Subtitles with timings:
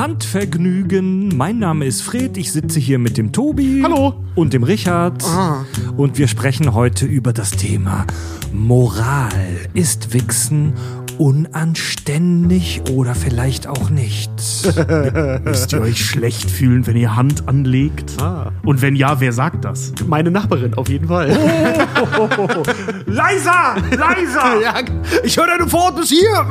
[0.00, 1.28] Handvergnügen.
[1.36, 2.38] Mein Name ist Fred.
[2.38, 3.82] Ich sitze hier mit dem Tobi.
[3.84, 4.14] Hallo.
[4.34, 5.22] Und dem Richard.
[5.24, 5.66] Ah.
[5.94, 8.06] Und wir sprechen heute über das Thema
[8.50, 9.28] Moral.
[9.74, 10.72] Ist Wichsen
[11.20, 14.30] unanständig oder vielleicht auch nicht?
[15.44, 18.14] Müsst ihr euch schlecht fühlen, wenn ihr Hand anlegt?
[18.22, 18.52] Ah.
[18.64, 19.92] Und wenn ja, wer sagt das?
[20.06, 21.28] Meine Nachbarin, auf jeden Fall.
[23.06, 23.76] Leiser!
[23.90, 24.60] Leiser!
[24.62, 24.74] ja,
[25.22, 26.42] ich höre deine Fort bis hier.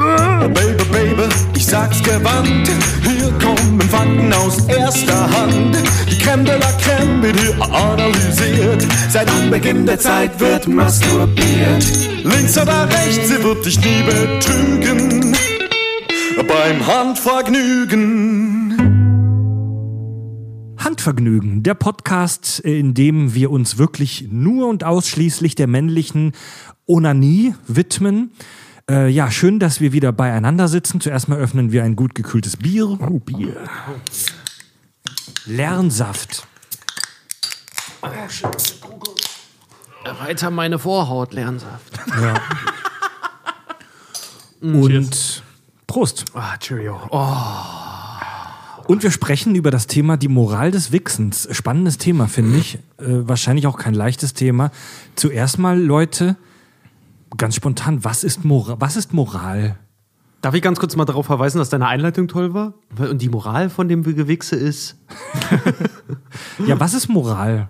[0.54, 1.24] Baby, Baby,
[1.56, 2.70] ich sag's gewandt.
[3.02, 5.80] Hier kommen Fakten aus erster Hand.
[6.12, 8.86] Die Creme de la Creme wird hier analysiert.
[9.10, 12.10] Seit Anbeginn der Zeit wird masturbiert.
[12.24, 14.59] Links oder rechts, sie wird dich nie betrügen.
[16.48, 18.76] Beim Handvergnügen.
[20.78, 26.34] Handvergnügen, der Podcast, in dem wir uns wirklich nur und ausschließlich der männlichen
[26.88, 28.32] Onanie widmen.
[28.90, 31.00] Äh, ja, schön, dass wir wieder beieinander sitzen.
[31.02, 32.98] Zuerst mal öffnen wir ein gut gekühltes Bier.
[33.00, 33.56] Oh, Bier.
[35.46, 36.48] Lernsaft.
[40.20, 42.00] Weiter meine Vorhaut, Lernsaft.
[44.62, 45.44] Und
[45.88, 46.26] Prost.
[46.34, 47.00] Ah, Cheerio.
[47.10, 47.28] Oh.
[48.88, 51.48] Und wir sprechen über das Thema die Moral des Wichsens.
[51.52, 52.76] Spannendes Thema, finde ich.
[52.98, 54.72] Äh, wahrscheinlich auch kein leichtes Thema.
[55.16, 56.38] Zuerst mal, Leute,
[57.38, 59.78] ganz spontan, was ist, Mora was ist Moral?
[60.42, 62.74] Darf ich ganz kurz mal darauf verweisen, dass deine Einleitung toll war?
[62.98, 64.98] Und die Moral von dem Gewichse ist.
[66.66, 67.70] Ja, was ist Moral?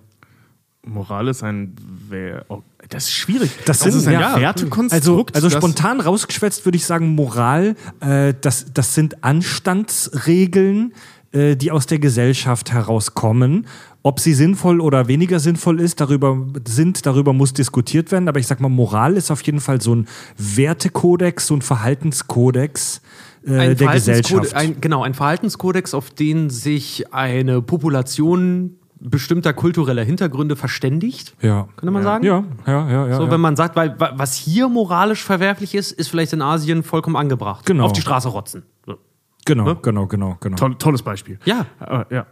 [0.84, 1.76] Moral ist ein.
[2.10, 3.52] Wer, oh, das ist schwierig.
[3.66, 5.36] Das ist sind- ein ja, Wertekonstrukt.
[5.36, 10.94] Also, also das- spontan rausgeschwätzt würde ich sagen, Moral, äh, das, das sind Anstandsregeln,
[11.32, 13.68] äh, die aus der Gesellschaft herauskommen.
[14.02, 18.28] Ob sie sinnvoll oder weniger sinnvoll ist, darüber sind, darüber muss diskutiert werden.
[18.30, 23.02] Aber ich sag mal, Moral ist auf jeden Fall so ein Wertekodex, so ein Verhaltenskodex
[23.46, 24.54] äh, der Verhaltenskode- Gesellschaft.
[24.56, 31.36] Ein, genau, ein Verhaltenskodex, auf den sich eine Population bestimmter kultureller Hintergründe verständigt.
[31.42, 31.68] ja.
[31.78, 32.24] Könnte man sagen?
[32.26, 33.16] Ja, ja, ja, ja.
[33.18, 33.32] So, ja.
[33.32, 37.16] wenn man sagt, weil wa- was hier moralisch verwerflich ist, ist vielleicht in Asien vollkommen
[37.16, 37.66] angebracht.
[37.66, 37.86] Genau.
[37.86, 38.64] Auf die Straße rotzen.
[38.86, 38.98] So.
[39.46, 39.78] genau, Ne?
[39.82, 40.56] genau, genau, genau.
[40.58, 41.40] Toll, tolles Beispiel.
[41.46, 41.66] Ja.
[41.80, 42.26] Äh, ja.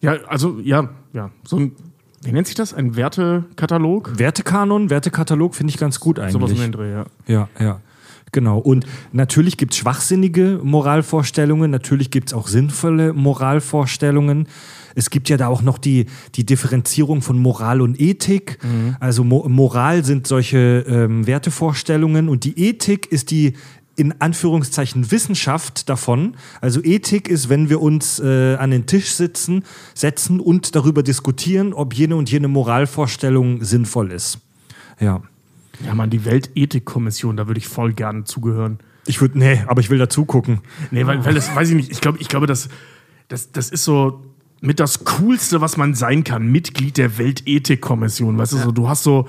[0.00, 1.30] Ja, also, ja, ja.
[1.44, 1.72] So ein.
[2.22, 2.72] Wie nennt sich das?
[2.72, 4.18] Ein Wertekatalog?
[4.18, 6.32] Wertekanon, Wertekatalog finde ich ganz gut eigentlich.
[6.32, 7.04] Sowas um den Dreh, ja.
[7.26, 7.80] Ja, ja.
[8.34, 8.58] Genau.
[8.58, 14.48] Und natürlich gibt es schwachsinnige Moralvorstellungen, natürlich gibt es auch sinnvolle Moralvorstellungen.
[14.96, 18.58] Es gibt ja da auch noch die, die Differenzierung von Moral und Ethik.
[18.98, 23.54] Also Mo Moral sind solche ähm, Wertevorstellungen und die Ethik ist die
[23.94, 26.36] in Anführungszeichen Wissenschaft davon.
[26.60, 29.62] Also Ethik ist, wenn wir uns äh, an den Tisch sitzen,
[29.94, 34.40] setzen und darüber diskutieren, ob jene und jene Moralvorstellung sinnvoll ist.
[34.98, 35.22] Ja.
[35.84, 38.78] Ja, Mann, die Weltethikkommission, da würde ich voll gerne zugehören.
[39.06, 40.60] Ich würde, nee, aber ich will dazu gucken.
[40.90, 41.90] Nee, weil, weil das weiß ich nicht.
[41.90, 42.68] Ich glaube, ich glaube, das,
[43.28, 44.22] das, das ist so
[44.60, 46.46] mit das Coolste, was man sein kann.
[46.46, 48.38] Mitglied der Weltethikkommission.
[48.38, 49.28] Weißt du, so, du hast so,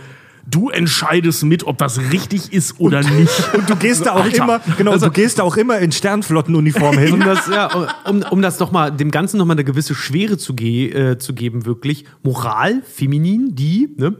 [0.49, 3.53] du entscheidest mit, ob das richtig ist oder nicht.
[3.53, 4.43] Und du gehst da auch Alter.
[4.43, 7.13] immer, genau, du gehst da auch immer in Sternflottenuniform hin.
[7.15, 7.69] Um das, ja,
[8.05, 11.33] um, um das noch mal, dem Ganzen nochmal eine gewisse Schwere zu, ge äh, zu
[11.33, 12.05] geben, wirklich.
[12.23, 14.15] Moral, feminin, die, ne?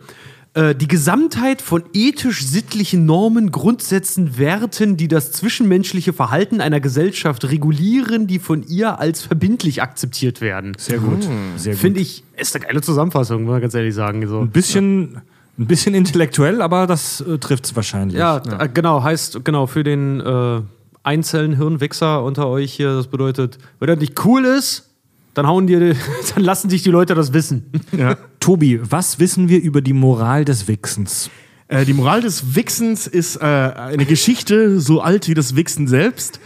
[0.55, 8.25] Äh, Die Gesamtheit von ethisch-sittlichen Normen, Grundsätzen, Werten, die das zwischenmenschliche Verhalten einer Gesellschaft regulieren,
[8.25, 10.71] die von ihr als verbindlich akzeptiert werden.
[10.77, 11.27] Sehr gut,
[11.57, 11.81] sehr gut.
[11.81, 14.25] Finde ich, ist eine geile Zusammenfassung, muss man ganz ehrlich sagen.
[14.27, 14.39] So.
[14.39, 15.21] ein bisschen,
[15.59, 18.17] ein bisschen intellektuell, aber das äh, trifft es wahrscheinlich.
[18.17, 20.61] Ja, äh, genau, heißt, genau, für den äh,
[21.03, 24.89] Einzellen-Hirnwichser unter euch hier, das bedeutet, wenn das nicht cool ist,
[25.35, 25.79] dann hauen dir,
[26.35, 27.69] dann lassen sich die Leute das wissen.
[27.95, 28.17] Ja.
[28.39, 31.29] Tobi, was wissen wir über die Moral des Wichsens?
[31.67, 36.39] Äh, die Moral des Wichsens ist äh, eine Geschichte so alt wie das Wichsen selbst.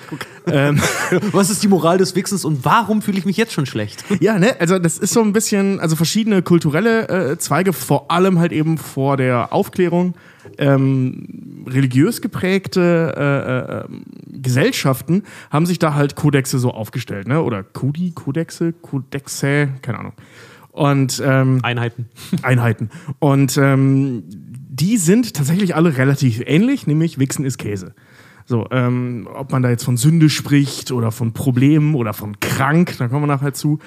[0.47, 0.81] Ähm,
[1.33, 4.05] Was ist die Moral des Wichsens und warum fühle ich mich jetzt schon schlecht?
[4.21, 8.39] ja, ne, also das ist so ein bisschen, also verschiedene kulturelle äh, Zweige, vor allem
[8.39, 10.15] halt eben vor der Aufklärung,
[10.57, 14.03] ähm, religiös geprägte äh, äh, ähm,
[14.41, 17.41] Gesellschaften haben sich da halt Kodexe so aufgestellt, ne?
[17.41, 20.13] Oder Kodi, Kodexe, Kodexe, keine Ahnung.
[20.71, 22.07] Und ähm, Einheiten.
[22.41, 22.89] Einheiten.
[23.19, 27.93] Und ähm, die sind tatsächlich alle relativ ähnlich, nämlich Wichsen ist Käse.
[28.45, 32.95] So, ähm, ob man da jetzt von Sünde spricht oder von Problemen oder von krank,
[32.97, 33.79] da kommen wir nachher zu,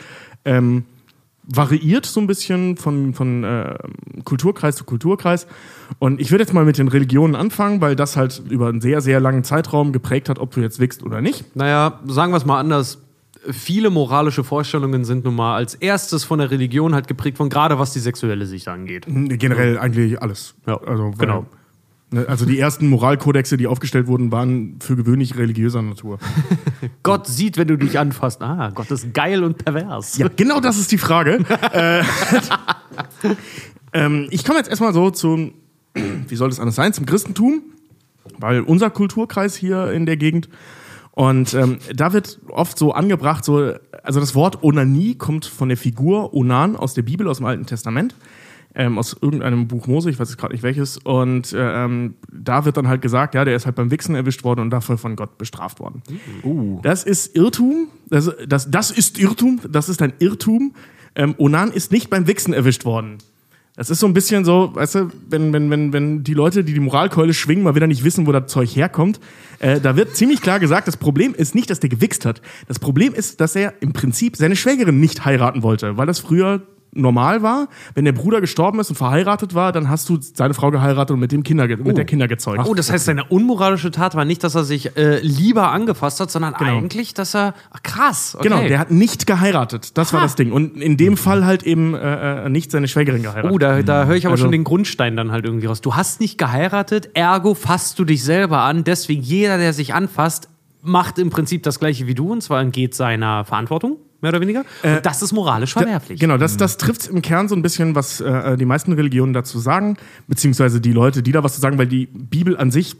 [0.44, 0.84] ähm,
[1.44, 3.74] variiert so ein bisschen von, von äh,
[4.24, 5.46] Kulturkreis zu Kulturkreis.
[5.98, 9.00] Und ich würde jetzt mal mit den Religionen anfangen, weil das halt über einen sehr,
[9.00, 11.56] sehr langen Zeitraum geprägt hat, ob du jetzt wichst oder nicht.
[11.56, 12.98] Naja, sagen wir es mal anders.
[13.50, 17.76] Viele moralische Vorstellungen sind nun mal als erstes von der Religion halt geprägt von gerade
[17.78, 19.06] was die sexuelle Sicht angeht.
[19.08, 20.54] Generell eigentlich alles.
[20.66, 21.46] Ja, also, genau.
[22.12, 26.18] Ne, Also die ersten Moralkodexe, die aufgestellt wurden, waren für gewöhnlich religiöser Natur.
[27.02, 28.42] Gott sieht, wenn du dich anfasst.
[28.42, 30.18] Ah, Gott ist geil und pervers.
[30.18, 31.44] Ja, genau das ist die Frage.
[31.72, 32.02] äh,
[33.92, 35.54] ähm, ich komme jetzt erstmal so zum,
[35.94, 37.62] wie soll das anders sein, zum Christentum,
[38.38, 40.48] weil unser Kulturkreis hier in der Gegend
[41.12, 45.76] und ähm, da wird oft so angebracht, so, also das Wort Onanie kommt von der
[45.76, 48.14] Figur Onan aus der Bibel, aus dem Alten Testament,
[48.74, 50.98] ähm, aus irgendeinem Buch Mose, ich weiß jetzt gerade nicht welches.
[50.98, 54.44] Und äh, ähm, da wird dann halt gesagt, ja, der ist halt beim Wichsen erwischt
[54.44, 56.02] worden und dafür von Gott bestraft worden.
[56.82, 60.74] Das ist Irrtum, das, das, das ist Irrtum, das ist ein Irrtum.
[61.14, 63.18] Ähm, Onan ist nicht beim Wichsen erwischt worden.
[63.74, 66.74] Das ist so ein bisschen so, weißt du, wenn, wenn, wenn, wenn die Leute, die
[66.74, 69.18] die Moralkeule schwingen, mal wieder nicht wissen, wo das Zeug herkommt,
[69.60, 72.42] äh, da wird ziemlich klar gesagt, das Problem ist nicht, dass der gewichst hat.
[72.68, 76.66] Das Problem ist, dass er im Prinzip seine Schwägerin nicht heiraten wollte, weil das früher
[76.94, 77.68] normal war.
[77.94, 81.20] Wenn der Bruder gestorben ist und verheiratet war, dann hast du seine Frau geheiratet und
[81.20, 82.66] mit dem Kinder, ge- mit der Kinder gezeugt.
[82.66, 86.30] Oh, das heißt, seine unmoralische Tat war nicht, dass er sich äh, lieber angefasst hat,
[86.30, 87.54] sondern eigentlich, dass er.
[87.70, 88.34] Ach, krass.
[88.38, 88.48] Okay.
[88.48, 89.96] Genau, der hat nicht geheiratet.
[89.96, 90.52] Das war das Ding.
[90.52, 93.50] Und in dem Fall halt eben äh, äh, nicht seine Schwägerin geheiratet.
[93.52, 95.80] Oh, da, da höre ich aber Also- schon den Grundstein dann halt irgendwie raus.
[95.80, 98.84] Du hast nicht geheiratet, ergo fasst du dich selber an.
[98.84, 100.48] Deswegen jeder, der sich anfasst,
[100.82, 104.64] macht im Prinzip das gleiche wie du und zwar entgeht seiner Verantwortung, mehr oder weniger.
[104.82, 106.18] und das ist moralisch verwerflich.
[106.20, 109.58] Genau, das, das trifft im Kern so ein bisschen, was äh, die meisten Religionen dazu
[109.58, 109.96] sagen,
[110.28, 112.96] beziehungsweise die Leute, die da was zu sagen, weil die Bibel an sich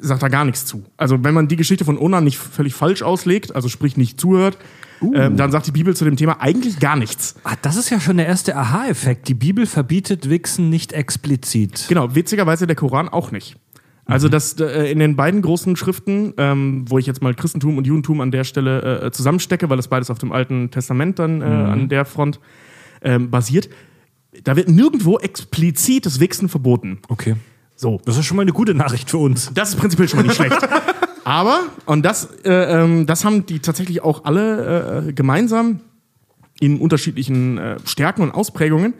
[0.00, 0.84] sagt da gar nichts zu.
[0.96, 4.58] Also wenn man die Geschichte von Onan nicht völlig falsch auslegt, also sprich nicht zuhört,
[5.00, 7.36] ähm, dann sagt die Bibel zu dem Thema eigentlich gar nichts.
[7.44, 9.28] Ah, das ist ja schon der erste Aha-Effekt.
[9.28, 11.86] Die Bibel verbietet Wichsen nicht explizit.
[11.88, 13.56] Genau, witzigerweise der Koran auch nicht.
[14.08, 17.86] Also das äh, in den beiden großen Schriften, ähm, wo ich jetzt mal Christentum und
[17.86, 21.44] Judentum an der Stelle äh, zusammenstecke, weil das beides auf dem Alten Testament dann äh,
[21.44, 22.40] an der Front
[23.02, 23.68] ähm, basiert,
[24.44, 26.98] da wird nirgendwo explizit das Wichsen verboten.
[27.08, 27.36] Okay.
[27.76, 28.00] So.
[28.04, 29.52] Das ist schon mal eine gute Nachricht für uns.
[29.54, 30.58] Das ist prinzipiell schon mal nicht schlecht.
[31.24, 35.80] Aber, und das, äh, ähm, das haben die tatsächlich auch alle äh, gemeinsam
[36.60, 38.94] in unterschiedlichen äh, Stärken und Ausprägungen,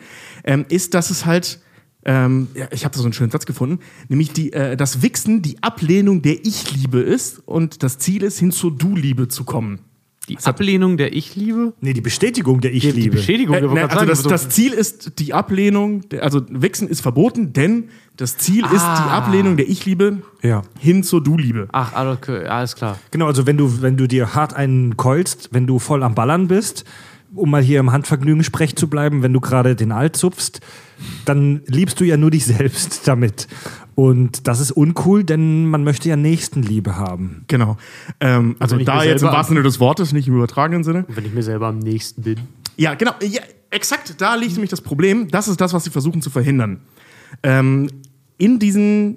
[0.45, 1.61] ähm, ist, dass es halt,
[2.09, 5.43] ähm, ja, ich habe da so einen schönen Satz gefunden, nämlich die, äh, das Wichsen
[5.43, 9.81] die Ablehnung der Ich-Liebe ist und das Ziel ist, hin zur Du-Liebe zu kommen.
[10.29, 11.73] Die Ablehnung der Ich-Liebe?
[11.81, 13.17] Nee, die Bestätigung der Die Ich-Liebe.
[13.17, 13.55] Beschädigung.
[13.55, 16.89] Äh, ich wollte ne, also das, sagen, das Ziel ist die Ablehnung, der, also Wichsen
[16.89, 20.63] ist verboten, denn das Ziel ist die Ablehnung der Ich-Liebe Ja.
[20.79, 21.69] hin zur Du-Liebe.
[21.73, 22.99] Ach, alles alles klar.
[23.11, 26.49] Genau, also wenn du, wenn du dir hart einen keulst, wenn du voll am Ballern
[26.49, 26.85] bist,
[27.35, 30.61] um mal hier im Handvergnügen sprech zu bleiben, wenn du gerade den Alt zupfst,
[31.25, 33.49] dann liebst du ja nur dich selbst damit.
[33.95, 37.45] Und das ist uncool, denn man möchte ja Nächstenliebe haben.
[37.49, 37.77] Genau.
[38.21, 41.05] Ähm, also da jetzt im wahrsten Sinne des Wortes, nicht im übertragenen Sinne.
[41.09, 42.39] Wenn ich mir selber am nächsten bin.
[42.77, 43.13] Ja, genau.
[43.21, 45.29] Ja, exakt, da liegt nämlich das Problem.
[45.29, 46.81] Das ist das, was sie versuchen zu verhindern.
[47.43, 47.89] Ähm,
[48.39, 49.17] in diesem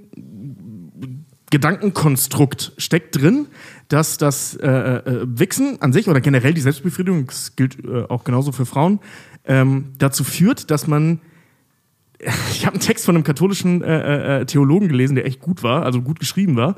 [1.52, 3.48] Gedankenkonstrukt steckt drin,
[3.94, 8.24] dass das äh, äh, Wichsen an sich oder generell die Selbstbefriedigung, das gilt äh, auch
[8.24, 9.00] genauso für Frauen,
[9.46, 11.20] ähm, dazu führt, dass man
[12.52, 15.84] ich habe einen Text von einem katholischen äh, äh, Theologen gelesen, der echt gut war,
[15.84, 16.76] also gut geschrieben war.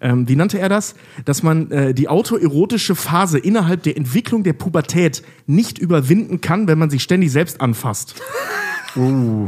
[0.00, 0.94] Ähm, wie nannte er das?
[1.24, 6.78] Dass man äh, die autoerotische Phase innerhalb der Entwicklung der Pubertät nicht überwinden kann, wenn
[6.78, 8.14] man sich ständig selbst anfasst.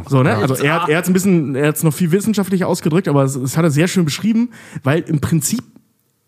[0.08, 0.34] So, ne?
[0.34, 3.06] Also er, hat- er hat es ein bisschen, er hat es noch viel wissenschaftlicher ausgedrückt,
[3.06, 4.50] aber es, es hat er sehr schön beschrieben,
[4.82, 5.62] weil im Prinzip,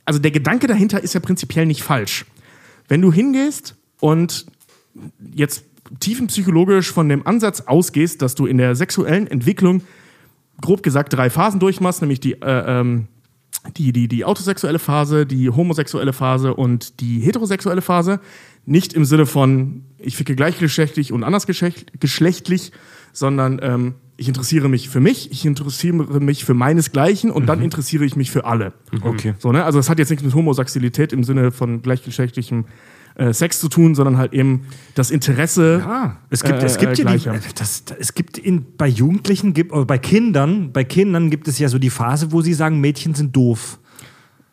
[0.08, 2.24] also der Gedanke dahinter ist ja prinzipiell nicht falsch.
[2.88, 4.46] Wenn du hingehst und
[5.34, 5.64] jetzt
[6.00, 9.82] tiefenpsychologisch von dem Ansatz ausgehst, dass du in der sexuellen Entwicklung
[10.62, 13.08] grob gesagt drei Phasen durchmachst, nämlich die, äh, ähm,
[13.76, 18.18] die, die, die autosexuelle Phase, die homosexuelle Phase und die heterosexuelle Phase.
[18.64, 22.72] Nicht im Sinne von, ich ficke gleichgeschlechtlich und andersgeschlechtlich,
[23.12, 28.04] sondern ähm, ich interessiere mich für mich, ich interessiere mich für meinesgleichen und dann interessiere
[28.04, 28.72] ich mich für alle.
[29.00, 29.34] Okay.
[29.38, 29.64] So, ne?
[29.64, 32.64] Also das hat jetzt nichts mit Homosexualität im Sinne von gleichgeschlechtlichem
[33.14, 35.84] äh, Sex zu tun, sondern halt eben das Interesse.
[35.86, 38.88] Ah, es gibt, Äh, es gibt äh, ja die, das, das, es gibt in, bei
[38.88, 42.54] Jugendlichen, gibt, oder bei Kindern, bei Kindern gibt es ja so die Phase, wo sie
[42.54, 43.78] sagen, Mädchen sind doof.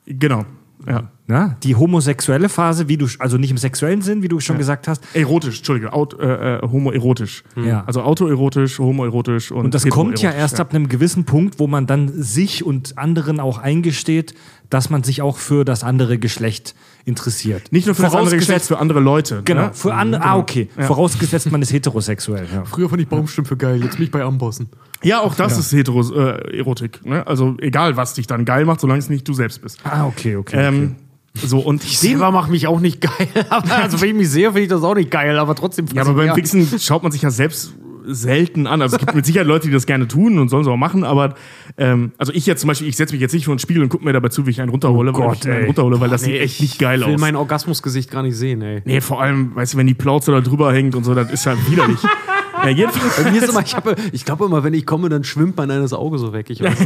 [0.05, 0.45] Genau.
[0.87, 1.09] Ja.
[1.27, 1.57] Na?
[1.63, 5.03] Die homosexuelle Phase, wie du, also nicht im sexuellen Sinn, wie du schon gesagt hast.
[5.15, 7.43] Erotisch, Entschuldige, Aut, äh, äh, homoerotisch.
[7.55, 7.83] Ja.
[7.87, 11.87] Also autoerotisch, homoerotisch und Und das kommt ja erst ab einem gewissen Punkt, wo man
[11.87, 14.35] dann sich und anderen auch eingesteht,
[14.69, 17.71] dass man sich auch für das andere Geschlecht interessiert.
[17.71, 19.41] Nicht nur für das andere Geschlecht, für andere Leute.
[19.45, 19.71] Genau, Ne?
[19.73, 20.23] für andere.
[20.23, 20.69] Ah, okay.
[20.77, 22.47] Vorausgesetzt, man ist heterosexuell.
[22.53, 22.65] Ja.
[22.65, 24.69] Früher fand ich Baumstümpfe geil, jetzt bin ich bei Ambossen.
[25.03, 27.05] Ja, auch das ist Heteros äh, Erotik.
[27.05, 27.25] Ne?
[27.27, 29.79] Also egal, was dich dann geil macht, solange es nicht du selbst bist.
[29.83, 30.57] Ah, okay, okay.
[30.67, 30.95] Ähm,
[31.35, 33.27] so, und Ich selber mache mich auch nicht geil.
[33.49, 36.13] Also wenn ich mich sehe, finde ich das auch nicht geil, aber trotzdem Ja, aber
[36.13, 36.35] beim.
[36.35, 37.73] Wichsen schaut man sich ja selbst
[38.07, 38.81] selten an.
[38.81, 41.03] Also es gibt mit Sicherheit Leute, die das gerne tun und sollen es auch machen,
[41.03, 41.35] aber
[41.77, 43.89] ähm, also ich jetzt zum Beispiel, ich setze mich jetzt nicht vor den Spiegel und
[43.89, 46.25] gucke mir dabei zu, wie ich einen runterhole, weil, Gott, ich einen runterhole, weil das
[46.25, 47.21] Nee, sieht echt nicht geil Ich will aus.
[47.21, 48.81] mein Orgasmusgesicht gar nicht sehen, ey.
[48.85, 51.45] Nee, vor allem, weißt du, wenn die Plauze da drüber hängt und so, das ist
[51.45, 51.99] halt widerlich.
[52.63, 53.23] ja, jedenfalls.
[53.23, 55.71] Bei mir ist immer, ich, hab- ich glaube immer, wenn ich komme, dann schwimmt mein
[55.71, 56.49] eines Auge so weg.
[56.49, 56.77] Ich weiß.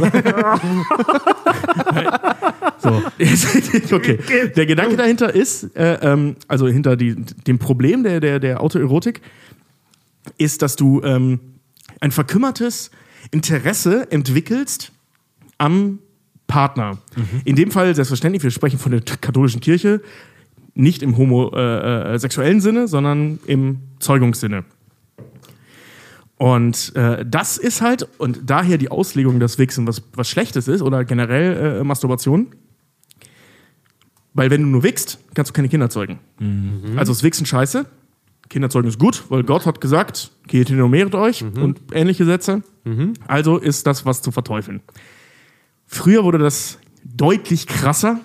[2.82, 3.02] So.
[3.94, 4.18] okay.
[4.56, 9.20] Der Gedanke dahinter ist, äh, ähm, also hinter die, dem Problem der, der, der Autoerotik,
[10.38, 11.40] ist, dass du ähm,
[12.00, 12.90] ein verkümmertes
[13.30, 14.92] Interesse entwickelst
[15.58, 15.98] am
[16.46, 16.98] Partner.
[17.44, 20.02] In dem Fall, selbstverständlich, wir sprechen von der katholischen Kirche,
[20.74, 24.64] nicht im homosexuellen Sinne, sondern im Zeugungssinne.
[26.36, 30.80] Und äh, das ist halt, und daher die Auslegung, dass Wichsen was, was Schlechtes ist
[30.80, 32.48] oder generell äh, Masturbation.
[34.32, 36.18] Weil wenn du nur wichst, kannst du keine Kinder zeugen.
[36.96, 37.84] Also ist Wichsen scheiße.
[38.50, 42.62] Kinderzeugen ist gut, weil Gott hat gesagt, geht hin und mehret euch und ähnliche Sätze.
[43.26, 44.82] Also ist das was zu verteufeln.
[45.86, 48.20] Früher wurde das deutlich krasser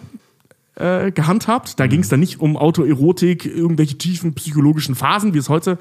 [0.76, 1.80] äh, gehandhabt.
[1.80, 5.78] Da ging es dann nicht um Autoerotik, irgendwelche tiefen psychologischen Phasen, wie es heute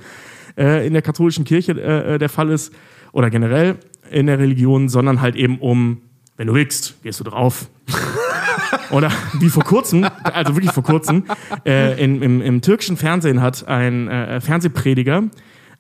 [0.56, 2.72] äh, in der katholischen Kirche äh, äh, der Fall ist
[3.12, 3.76] oder generell
[4.10, 6.02] in der Religion, sondern halt eben um,
[6.36, 7.68] wenn du wickst, gehst du drauf.
[8.90, 11.24] Oder wie vor kurzem, also wirklich vor kurzem,
[11.64, 15.24] äh, in, im, im türkischen Fernsehen hat ein äh, Fernsehprediger,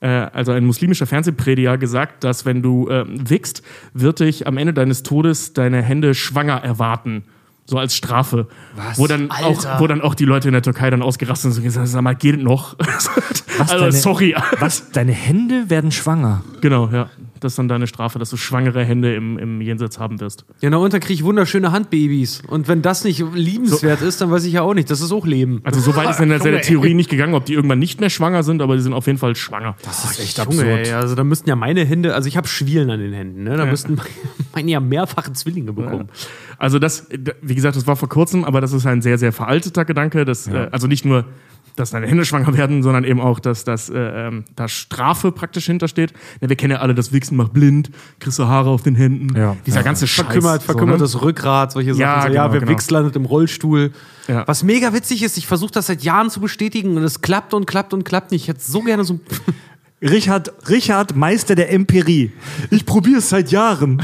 [0.00, 3.62] äh, also ein muslimischer Fernsehprediger, gesagt, dass wenn du äh, wickst,
[3.94, 7.24] wird dich am Ende deines Todes deine Hände schwanger erwarten.
[7.66, 8.46] So als Strafe.
[8.76, 8.98] Was?
[8.98, 11.64] Wo dann, auch, wo dann auch die Leute in der Türkei dann ausgerastet sind und
[11.64, 12.76] gesagt haben, sag mal, geht noch?
[13.58, 14.36] also, deine- sorry.
[14.60, 14.90] Was?
[14.90, 16.42] Deine Hände werden schwanger.
[16.60, 17.08] Genau, ja.
[17.44, 20.46] Das ist dann deine Strafe, dass du schwangere Hände im, im Jenseits haben wirst.
[20.62, 22.42] Ja, na, und dann kriege ich wunderschöne Handbabys.
[22.46, 24.90] Und wenn das nicht liebenswert ist, dann weiß ich ja auch nicht.
[24.90, 25.60] Das ist auch Leben.
[25.62, 28.08] Also so weit ist in der, der Theorie nicht gegangen, ob die irgendwann nicht mehr
[28.08, 29.76] schwanger sind, aber die sind auf jeden Fall schwanger.
[29.84, 32.88] Das ist echt Junge, ey, also da müssten ja meine Hände, also ich habe Schwielen
[32.88, 33.58] an den Händen, ne?
[33.58, 34.00] Da müssten
[34.54, 36.08] meine ja mehrfache Zwillinge bekommen.
[36.56, 37.08] Also das,
[37.42, 40.24] wie gesagt, das war vor kurzem, aber das ist ein sehr, sehr veralteter Gedanke.
[40.24, 41.26] Dass, äh, also nicht nur,
[41.76, 45.66] dass deine Hände schwanger werden, sondern eben auch, dass, dass äh, ähm, da Strafe praktisch
[45.66, 46.12] hintersteht.
[46.40, 47.90] Ja, wir kennen ja alle, das Wichsen macht blind,
[48.20, 49.36] kriegst du Haare auf den Händen.
[49.36, 49.56] Ja.
[49.66, 49.82] Dieser Ja.
[49.82, 50.26] ganze Scheiß.
[50.26, 50.74] Verkümmert, so, ne?
[50.74, 52.00] verkümmertes Rückgrat, solche Sachen.
[52.00, 52.72] Ja, so, genau, ja, wer genau.
[52.72, 53.92] wächst, landet im Rollstuhl.
[54.28, 54.46] Ja.
[54.46, 57.66] Was mega witzig ist, ich versuche das seit Jahren zu bestätigen und es klappt und
[57.66, 58.42] klappt und klappt nicht.
[58.42, 59.20] Ich hätte so gerne so.
[60.02, 62.32] Richard, Richard, Meister der Empirie.
[62.70, 64.02] Ich probiere es seit Jahren.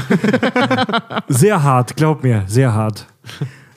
[1.27, 3.07] sehr hart, glaub mir, sehr hart.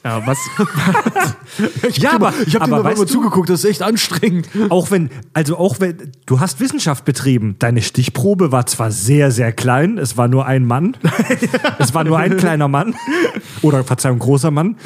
[0.04, 0.38] Ja, was,
[1.96, 4.46] ja, aber, ich habe dir aber du, zugeguckt, das ist echt anstrengend.
[4.68, 7.56] auch wenn, also auch wenn, du hast Wissenschaft betrieben.
[7.58, 10.94] Deine Stichprobe war zwar sehr, sehr klein, es war nur ein Mann.
[11.78, 12.94] es war nur ein kleiner Mann.
[13.62, 14.76] Oder, Verzeihung, großer Mann.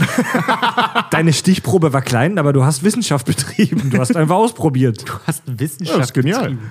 [1.11, 3.91] Deine Stichprobe war klein, aber du hast Wissenschaft betrieben.
[3.91, 5.03] Du hast einfach ausprobiert.
[5.09, 5.97] Du hast Wissenschaft.
[5.97, 6.41] Ja, das ist genial.
[6.43, 6.71] betrieben.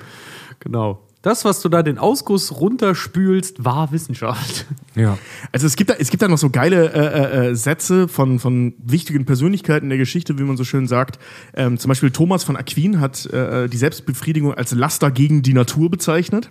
[0.62, 1.07] Genau.
[1.22, 4.66] Das, was du da den Ausguss runterspülst, war Wissenschaft.
[4.96, 5.16] Ja.
[5.52, 8.74] also es gibt da, es gibt da noch so geile äh, äh, Sätze von, von
[8.80, 11.20] wichtigen Persönlichkeiten der Geschichte, wie man so schön sagt.
[11.54, 15.92] Ähm, zum Beispiel Thomas von Aquin hat äh, die Selbstbefriedigung als Laster gegen die Natur
[15.92, 16.50] bezeichnet.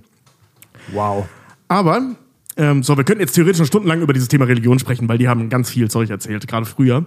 [0.93, 1.27] Wow.
[1.67, 2.15] Aber,
[2.57, 5.27] ähm, so, wir könnten jetzt theoretisch noch stundenlang über dieses Thema Religion sprechen, weil die
[5.27, 7.05] haben ganz viel Zeug erzählt, gerade früher.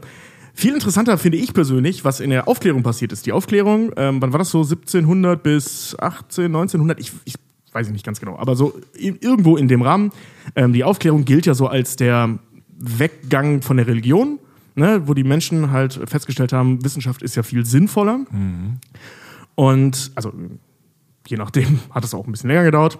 [0.54, 3.26] Viel interessanter finde ich persönlich, was in der Aufklärung passiert ist.
[3.26, 4.60] Die Aufklärung, ähm, wann war das so?
[4.60, 7.00] 1700 bis 18, 1900?
[7.00, 7.36] Ich, ich
[7.80, 10.12] weiß ich nicht ganz genau, aber so irgendwo in dem Rahmen.
[10.56, 12.38] Ähm, die Aufklärung gilt ja so als der
[12.78, 14.40] Weggang von der Religion,
[14.76, 18.20] ne, wo die Menschen halt festgestellt haben, Wissenschaft ist ja viel sinnvoller.
[19.56, 20.34] Und, also,
[21.26, 23.00] je nachdem hat es auch ein bisschen länger gedauert.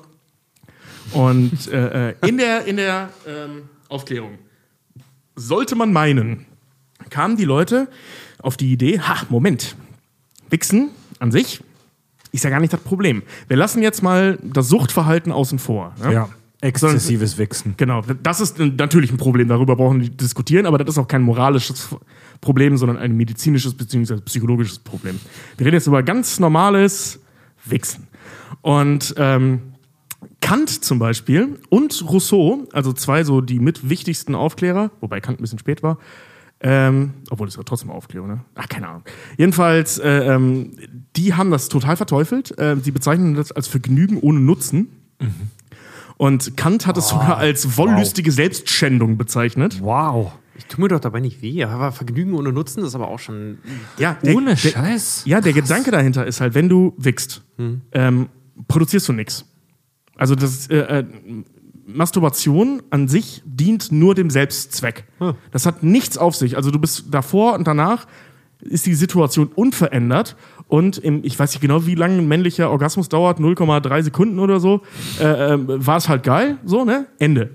[1.12, 4.38] Und äh, äh, in der, in der ähm, Aufklärung
[5.36, 6.46] sollte man meinen,
[7.10, 7.90] kamen die Leute
[8.42, 9.76] auf die Idee, ha, Moment,
[10.50, 11.62] Wichsen an sich
[12.32, 13.24] ist ja gar nicht das Problem.
[13.48, 15.94] Wir lassen jetzt mal das Suchtverhalten außen vor.
[16.04, 16.14] ne?
[16.14, 16.30] Ja.
[16.62, 17.76] Exzessives Wichsen.
[17.78, 21.22] Genau, das ist natürlich ein Problem, darüber brauchen wir diskutieren, aber das ist auch kein
[21.22, 21.88] moralisches
[22.42, 24.18] Problem, sondern ein medizinisches bzw.
[24.26, 25.22] psychologisches Problem.
[25.56, 27.22] Wir reden jetzt über ganz normales
[27.64, 28.08] Wichsen.
[28.62, 29.62] Und ähm,
[30.42, 35.44] Kant zum Beispiel und Rousseau, also zwei so die mit wichtigsten Aufklärer, wobei Kant ein
[35.44, 35.98] bisschen spät war,
[36.62, 38.44] ähm, obwohl es war trotzdem Aufklärung, ne?
[38.56, 39.04] Ach, keine Ahnung.
[39.38, 40.72] Jedenfalls, äh, ähm,
[41.16, 42.58] die haben das total verteufelt.
[42.60, 44.90] Äh, sie bezeichnen das als Vergnügen ohne Nutzen.
[46.18, 49.82] Und Kant hat es sogar als wollüstige Selbstschändung bezeichment.
[49.82, 50.34] Wow.
[50.58, 51.64] Ich tue mir doch dabei nicht weh.
[51.64, 53.60] Aber Vergnügen ohne Nutzen ist aber auch schon.
[53.98, 55.24] Ja, Ohne der, Scheiß.
[55.26, 57.42] Ja, der Gedanke dahinter ist halt, wenn du wickst,
[57.94, 58.28] ähm,
[58.68, 59.46] produzierst du nichts.
[60.18, 61.06] Also das äh, äh,
[61.94, 65.06] Masturbation an sich dient nur dem Selbstzweck.
[65.52, 66.56] Das hat nichts auf sich.
[66.56, 68.06] Also du bist davor und danach
[68.62, 70.36] ist die Situation unverändert
[70.68, 74.60] und im, ich weiß nicht genau, wie lange ein männlicher Orgasmus dauert, 0,3 Sekunden oder
[74.60, 74.82] so,
[75.20, 77.08] äh, äh, war es halt geil, so, ne?
[77.20, 77.52] Ende.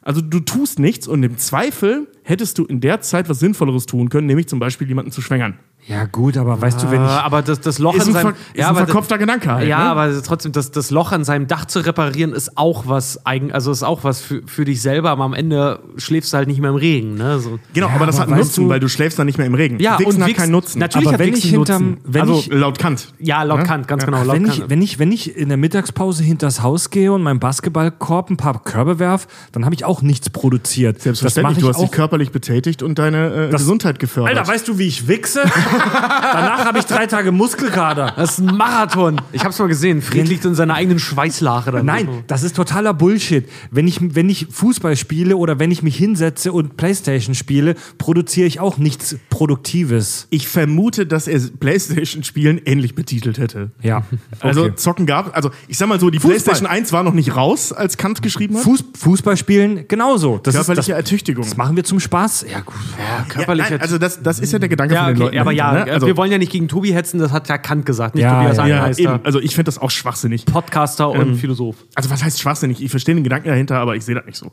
[0.00, 4.08] Also du tust nichts und im Zweifel hättest du in der Zeit was Sinnvolleres tun
[4.08, 5.58] können, nämlich zum Beispiel jemanden zu schwängern.
[5.88, 7.10] Ja, gut, aber weißt du, wenn ich.
[7.10, 9.66] aber das, das Loch Ist in ein, seinem ver ist ja, ein verkopfter Gedanke halt.
[9.68, 9.84] Ja, ne?
[9.90, 13.72] aber trotzdem, das, das Loch an seinem Dach zu reparieren, ist auch was eigen, also
[13.72, 16.70] ist auch was für, für dich selber, aber am Ende schläfst du halt nicht mehr
[16.70, 17.14] im Regen.
[17.16, 17.40] Ne?
[17.40, 17.58] So.
[17.74, 19.46] Genau, Ja, aber das aber hat einen Nutzen, du- weil du schläfst dann nicht mehr
[19.48, 19.80] im Regen.
[19.80, 20.78] Ja, Wichsen und hat Wichsen- keinen Nutzen.
[20.78, 23.08] natürlich Aber hat wenn Wichsen ich hinterm- wenn also ich- laut Kant.
[23.18, 23.64] Ja, laut Ja?
[23.64, 24.06] Kant, ganz Ja.
[24.06, 24.22] genau.
[24.22, 24.58] Laut wenn Kant.
[24.58, 28.36] ich, wenn, ich, wenn ich in der Mittagspause hinters Haus gehe und meinen Basketballkorb ein
[28.36, 31.02] paar Körbe werf, dann habe ich auch nichts produziert.
[31.02, 34.38] Selbstverständlich, das du hast ich dich körperlich betätigt und deine äh, Gesundheit gefördert.
[34.38, 35.42] Alter, weißt du, wie ich wichse?
[35.78, 38.12] Danach habe ich drei Tage Muskelkader.
[38.16, 39.20] das ist ein Marathon.
[39.32, 40.02] Ich hab's mal gesehen.
[40.02, 41.70] Fred liegt in seiner eigenen Schweißlache.
[41.72, 43.48] Dann Nein, das ist totaler Bullshit.
[43.70, 48.46] Wenn ich, wenn ich Fußball spiele oder wenn ich mich hinsetze und Playstation spiele, produziere
[48.46, 50.26] ich auch nichts Produktives.
[50.30, 53.70] ich vermute, dass er Playstation-Spielen ähnlich betitelt hätte.
[53.82, 54.04] Ja.
[54.40, 54.74] Also Okay.
[54.76, 56.32] Zocken gab, also ich sag mal so, die Fußball.
[56.34, 58.62] Playstation 1 war noch nicht raus, als Kant geschrieben hat.
[58.62, 60.38] Fuß, Fußball spielen genauso.
[60.38, 61.44] Das, ist, das, Körperliche Ertüchtigung.
[61.44, 62.46] das machen wir zum Spaß.
[62.50, 62.74] Ja, gut.
[62.98, 63.70] Ja, Ja, körperlich.
[63.70, 65.38] nein, also das, das ist ja der Gedanke ja, von den okay, Leuten.
[65.40, 65.92] aber ja, dahinter, ne?
[65.92, 68.40] also, wir wollen ja nicht gegen Tobi hetzen, das hat ja Kant gesagt, nicht Ja,
[68.40, 69.24] Tobias ja, ja, eben.
[69.24, 70.44] Also ich finde das auch schwachsinnig.
[70.44, 71.76] Podcaster und Philosoph.
[71.94, 72.82] Also was heißt schwachsinnig?
[72.82, 74.52] Ich verstehe den Gedanken dahinter, aber ich sehe das nicht so.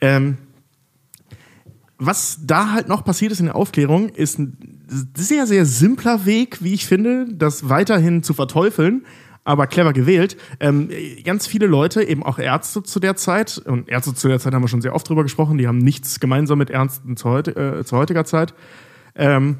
[0.00, 0.38] Ähm,
[1.98, 4.80] was da halt noch passiert ist in der Aufklärung, ist ein
[5.14, 9.04] sehr, sehr simpler Weg, wie ich finde, das weiterhin zu verteufeln,
[9.44, 10.36] aber clever gewählt.
[10.60, 10.88] Ähm,
[11.24, 14.62] ganz viele Leute, eben auch Ärzte zu der Zeit, und Ärzte zu der Zeit haben
[14.62, 17.84] wir schon sehr oft drüber gesprochen, die haben nichts gemeinsam mit Ärzten zu, heute, äh,
[17.84, 18.54] zu heutiger Zeit.
[19.14, 19.58] Ähm,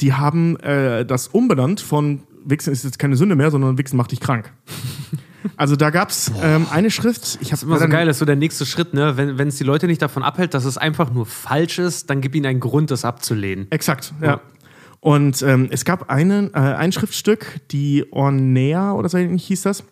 [0.00, 4.12] die haben äh, das umbenannt von Wichsen ist jetzt keine Sünde mehr, sondern Wichsen macht
[4.12, 4.52] dich krank.
[5.56, 8.24] Also da gab es ähm, eine Schrift, ich habe Immer so geil, das ist so
[8.24, 9.16] der nächste Schritt, ne?
[9.16, 12.34] Wenn es die Leute nicht davon abhält, dass es einfach nur falsch ist, dann gib
[12.34, 13.68] ihnen einen Grund, das abzulehnen.
[13.70, 14.40] Exakt, ja.
[15.00, 19.84] Und ähm, es gab einen, äh, ein Schriftstück, die Ornea oder so ähnlich hieß das,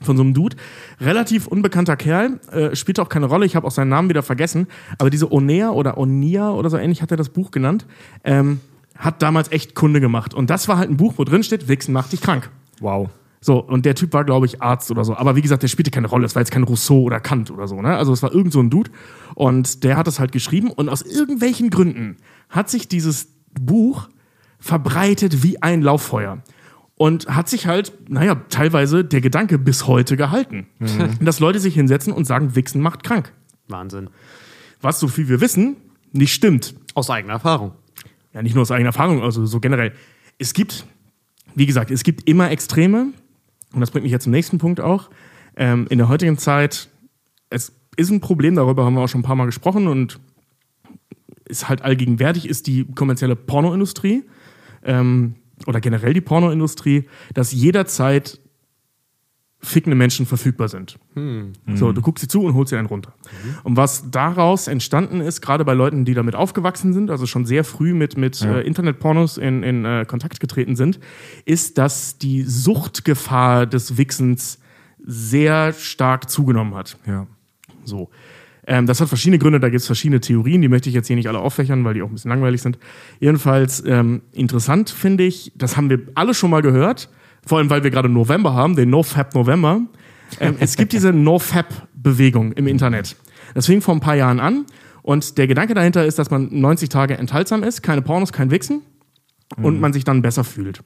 [0.00, 0.56] von so einem Dude.
[1.00, 4.68] Relativ unbekannter Kerl, äh, spielt auch keine Rolle, ich habe auch seinen Namen wieder vergessen.
[4.98, 7.86] Aber diese Onea oder Onia oder so ähnlich hat er das Buch genannt,
[8.24, 8.60] ähm,
[9.02, 10.32] hat damals echt Kunde gemacht.
[10.32, 12.50] Und das war halt ein Buch, wo drin steht, Wichsen macht dich krank.
[12.80, 13.10] Wow.
[13.40, 15.16] So, und der Typ war, glaube ich, Arzt oder so.
[15.16, 16.24] Aber wie gesagt, der spielte keine Rolle.
[16.24, 17.82] Es war jetzt kein Rousseau oder Kant oder so.
[17.82, 17.96] Ne?
[17.96, 18.92] Also es war irgend so ein Dude.
[19.34, 20.70] Und der hat es halt geschrieben.
[20.70, 23.26] Und aus irgendwelchen Gründen hat sich dieses
[23.60, 24.08] Buch
[24.60, 26.38] verbreitet wie ein Lauffeuer.
[26.94, 30.68] Und hat sich halt, naja, teilweise der Gedanke bis heute gehalten.
[31.20, 33.32] Dass Leute sich hinsetzen und sagen, Wichsen macht krank.
[33.66, 34.10] Wahnsinn.
[34.80, 35.76] Was, so viel wir wissen,
[36.12, 36.76] nicht stimmt.
[36.94, 37.72] Aus eigener Erfahrung.
[38.32, 39.92] Ja, nicht nur aus eigener Erfahrung, also so generell.
[40.38, 40.86] Es gibt,
[41.54, 43.12] wie gesagt, es gibt immer Extreme.
[43.72, 45.10] Und das bringt mich jetzt zum nächsten Punkt auch.
[45.56, 46.88] Ähm, in der heutigen Zeit,
[47.50, 50.18] es ist ein Problem, darüber haben wir auch schon ein paar Mal gesprochen und
[51.46, 54.24] ist halt allgegenwärtig, ist die kommerzielle Pornoindustrie
[54.84, 55.34] ähm,
[55.66, 58.40] oder generell die Pornoindustrie, dass jederzeit
[59.64, 60.98] fickende Menschen verfügbar sind.
[61.76, 63.14] So, du guckst sie zu und holst sie einen runter.
[63.62, 67.62] Und was daraus entstanden ist, gerade bei Leuten, die damit aufgewachsen sind, also schon sehr
[67.62, 70.98] früh mit, mit äh, Internetpornos in, in äh, Kontakt getreten sind,
[71.44, 74.58] ist, dass die Suchtgefahr des Wichsens
[75.04, 76.98] sehr stark zugenommen hat.
[77.06, 77.26] Ja.
[77.84, 78.10] So.
[78.66, 81.16] Ähm, das hat verschiedene Gründe, da gibt es verschiedene Theorien, die möchte ich jetzt hier
[81.16, 82.78] nicht alle auffächern, weil die auch ein bisschen langweilig sind.
[83.20, 87.08] Jedenfalls ähm, interessant finde ich, das haben wir alle schon mal gehört,
[87.46, 89.80] vor allem weil wir gerade November haben, den NoFap November.
[90.40, 93.16] Ähm, es gibt diese NoFap-Bewegung im Internet.
[93.54, 94.66] Das fing vor ein paar Jahren an
[95.02, 98.82] und der Gedanke dahinter ist, dass man 90 Tage enthaltsam ist, keine Pornos, kein Wichsen
[99.56, 100.82] und man sich dann besser fühlt.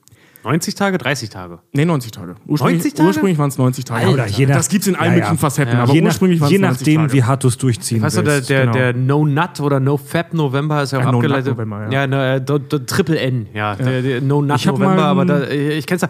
[0.47, 1.59] 90 Tage, 30 Tage.
[1.73, 2.37] Nee, 90 Tage.
[2.47, 3.07] Ursprünglich, 90 Tage?
[3.09, 4.07] Ursprünglich waren es 90 Tage.
[4.07, 5.15] Alter, je nach- das gibt's in allen Ja, ja.
[5.25, 5.83] möglichen Facetten, Ja.
[5.83, 7.13] aber Je, ursprünglich waren je es 90 nachdem, Tage.
[7.13, 8.51] wie hart du es durchziehen Weißt du, der, willst.
[8.51, 8.73] der, genau.
[8.73, 11.53] der No Nut oder No Fab November ist ja auch Ja, No Nut abgeleitet.
[11.53, 11.91] November, ja.
[12.03, 13.75] ja, ne, der, der Triple N, ja.
[13.75, 16.09] Der, der No Nut November, mal aber da, ich kenn's ja.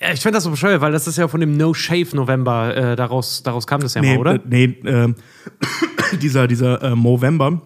[0.00, 2.76] Ja, Ich finde das so bescheuert, weil das ist ja von dem No Shave November,
[2.76, 4.34] äh, daraus, daraus kam das ja nee, mal, oder?
[4.34, 5.14] äh, Nee, ähm,
[6.20, 7.62] dieser, dieser äh, Movember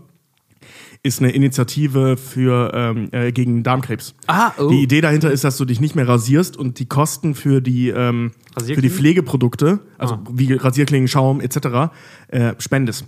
[1.03, 4.15] ist eine Initiative für, ähm, äh, gegen Darmkrebs.
[4.27, 4.69] Ah, oh.
[4.69, 7.89] Die Idee dahinter ist, dass du dich nicht mehr rasierst und die Kosten für die,
[7.89, 8.33] ähm,
[8.63, 8.91] für die?
[8.91, 10.25] Pflegeprodukte, also Ah.
[10.31, 11.91] wie Rasierklingen, Schaum etc.,
[12.29, 13.07] äh, spendest.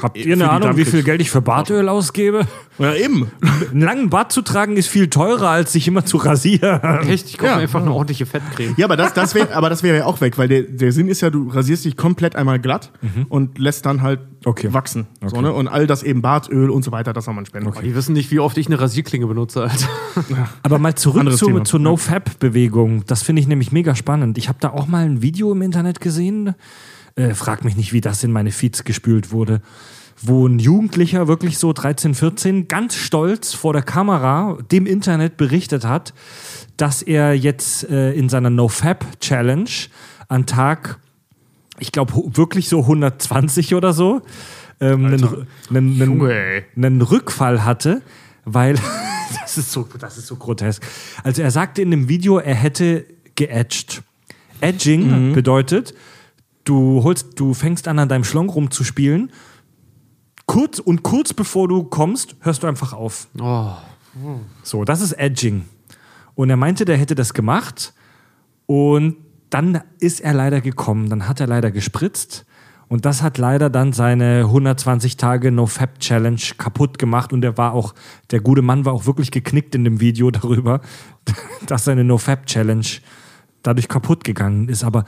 [0.00, 2.46] Habt für ihr eine Ahnung, wie viel Geld ich für Bartöl ausgebe?
[2.78, 3.30] Ja, eben.
[3.72, 6.80] Einen langen Bart zu tragen ist viel teurer, als sich immer zu rasieren.
[7.08, 7.26] Echt?
[7.26, 7.56] Ich kaufe Ja.
[7.58, 8.74] einfach eine ordentliche Fettcreme.
[8.76, 11.08] Ja, aber das, das wäre aber das wäre ja auch weg, weil der, der Sinn
[11.08, 12.92] ist ja, du rasierst dich komplett einmal glatt
[13.28, 14.72] und lässt dann halt Okay.
[14.72, 15.06] wachsen.
[15.20, 15.42] So, Okay.
[15.42, 15.52] ne?
[15.52, 17.70] Und all das eben Bartöl und so weiter, das soll man spenden.
[17.84, 19.88] Die wissen nicht, wie oft ich eine Rasierklinge benutze, Alter.
[20.62, 21.64] Aber mal zurück Thema.
[21.64, 23.04] zur No-Fab-Bewegung.
[23.06, 24.38] Das finde ich nämlich mega spannend.
[24.38, 26.54] Ich habe da auch mal ein Video im Internet gesehen.
[27.16, 29.60] Äh, frag mich nicht, wie das in meine Feeds gespült wurde.
[30.22, 35.86] wo ein Jugendlicher, wirklich so 13, 14, ganz stolz vor der Kamera dem Internet berichtet
[35.86, 36.12] hat,
[36.76, 39.70] dass er jetzt äh, in seiner NoFap-Challenge
[40.28, 40.98] an Tag,
[41.78, 44.20] ich glaube wirklich so 120 oder so,
[44.80, 48.02] ähm, einen, einen, einen, Rückfall hatte,
[48.44, 48.76] weil
[49.40, 50.82] das ist so, das ist so grotesk.
[51.22, 54.02] Also er sagte in dem Video, er hätte geedged.
[54.60, 55.94] Edging bedeutet,
[56.64, 59.32] du holst, du fängst an, an deinem Schlong rumzuspielen.
[60.46, 63.28] Kurz und kurz bevor du kommst, hörst du einfach auf.
[63.40, 63.72] Oh.
[64.62, 65.64] So, das ist Edging.
[66.34, 67.94] Und er meinte, der hätte das gemacht
[68.66, 69.16] und
[69.50, 71.08] dann ist er leider gekommen.
[71.08, 72.46] Dann hat er leider gespritzt
[72.88, 77.72] und das hat leider dann seine 120 Tage No-Fab Challenge kaputt gemacht und er war
[77.72, 77.94] auch,
[78.32, 80.80] der gute Mann war auch wirklich geknickt in dem Video darüber,
[81.66, 82.86] dass seine No-Fab Challenge
[83.62, 84.82] dadurch kaputt gegangen ist.
[84.82, 85.04] Aber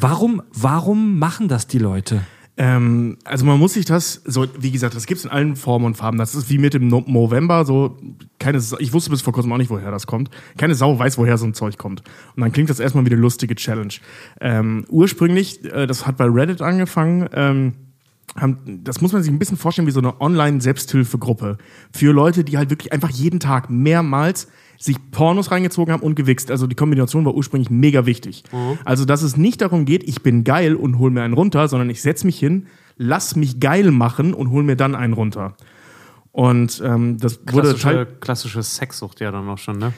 [0.00, 2.22] warum, warum machen das die Leute?
[2.58, 5.84] Ähm, also man muss sich das, so wie gesagt, das gibt es in allen Formen
[5.84, 6.16] und Farben.
[6.16, 7.98] Das ist wie mit dem no November, so
[8.38, 10.30] keine, Sa- ich wusste bis vor kurzem auch nicht, woher das kommt.
[10.56, 12.02] Keine Sau weiß, woher so ein Zeug kommt.
[12.34, 13.92] Und dann klingt das erstmal wie eine lustige Challenge.
[14.40, 17.74] Ähm, ursprünglich, äh, das hat bei Reddit angefangen, ähm,
[18.36, 21.58] haben, das muss man sich ein bisschen vorstellen wie so eine Online-Selbsthilfegruppe
[21.92, 26.50] für Leute, die halt wirklich einfach jeden Tag mehrmals sich Pornos reingezogen haben und gewichst.
[26.50, 28.44] Also die Kombination war ursprünglich mega wichtig.
[28.84, 31.90] Also, dass es nicht darum geht, ich bin geil und hol mir einen runter, sondern
[31.90, 35.56] ich setz mich hin, lass mich geil machen und hol mir dann einen runter.
[36.32, 39.94] Und ähm, das wurde Klassische, teil klassische Sexsucht ja dann auch schon, ne?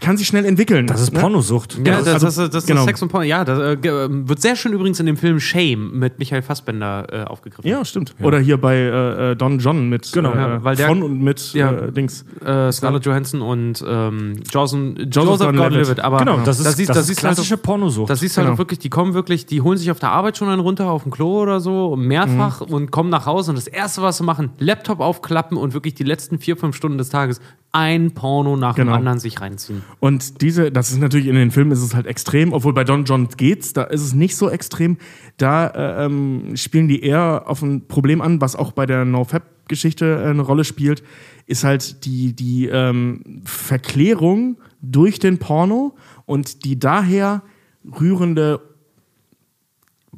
[0.00, 0.86] Kann sich schnell entwickeln.
[0.86, 1.20] Das ist ne?
[1.20, 1.78] Pornosucht.
[1.84, 2.80] Ja, das, also, das, das, das genau.
[2.80, 3.24] ist Sex und Porno.
[3.26, 7.06] Ja, das äh, ähm, wird sehr schön übrigens in dem Film Shame mit Michael Fassbender
[7.12, 7.68] äh, aufgegriffen.
[7.68, 8.14] Ja, stimmt.
[8.22, 10.32] Oder hier bei äh, äh, Don John mit Genau.
[10.32, 11.70] äh, Ja, weil der- von und mit Ja.
[11.70, 12.24] äh, Dings.
[12.42, 16.00] Äh, Scarlett Johansson und ähm, Joseph, Joseph, Joseph Gordon-Levitt.
[16.00, 18.08] Aber Genau, das ist, das da ist siehst du halt klassische auch- Pornosucht.
[18.08, 18.58] Das siehst du halt Genau.
[18.58, 21.12] wirklich, die kommen wirklich, die holen sich auf der Arbeit schon einen runter, auf dem
[21.12, 22.72] Klo oder so, mehrfach Mhm.
[22.74, 26.04] und kommen nach Hause und das Erste, was sie machen, Laptop aufklappen und wirklich die
[26.04, 27.40] letzten vier, fünf Stunden des Tages
[27.76, 28.92] ein Porno nach Genau.
[28.92, 29.82] dem anderen sich reinziehen.
[30.00, 33.04] Und diese, das ist natürlich in den Filmen ist es halt extrem, obwohl bei Don
[33.04, 34.96] John geht's, da ist es nicht so extrem.
[35.36, 40.22] Da äh, ähm, spielen die eher auf ein Problem an, was auch bei der NoFap-Geschichte
[40.24, 41.02] äh, eine Rolle spielt,
[41.44, 47.42] ist halt die, die ähm, Verklärung durch den Porno und die daher
[47.84, 48.62] rührende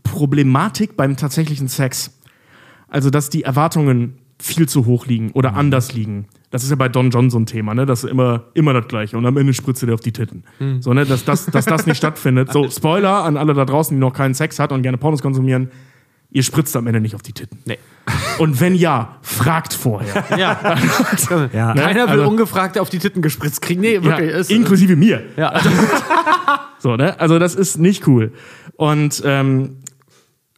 [0.04, 2.12] Problematik beim tatsächlichen Sex.
[2.86, 6.26] Also, dass die Erwartungen viel zu hoch liegen oder anders liegen.
[6.50, 7.84] Das ist ja bei Don John so ein Thema, ne?
[7.84, 9.18] Das ist immer, immer das Gleiche.
[9.18, 10.44] Und am Ende spritzt er auf die Titten.
[10.80, 11.04] So, ne?
[11.04, 12.52] Dass das, dass das nicht stattfindet.
[12.52, 15.70] So, Spoiler an alle da draußen, die noch keinen Sex hat und gerne Pornos konsumieren.
[16.30, 17.58] Ihr spritzt am Ende nicht auf die Titten.
[17.64, 17.78] Nee.
[18.38, 20.24] Und wenn ja, fragt vorher.
[20.38, 20.58] Ja.
[21.52, 21.74] Ja.
[21.74, 23.80] Keiner will Also- ungefragt auf die Titten gespritzt kriegen.
[23.80, 24.30] Nee, Ja, wirklich.
[24.30, 25.22] ist, inklusive mir.
[25.36, 25.52] ja.
[26.80, 27.18] So, ne?
[27.18, 28.32] Also, das ist nicht cool.
[28.76, 29.78] Und ähm,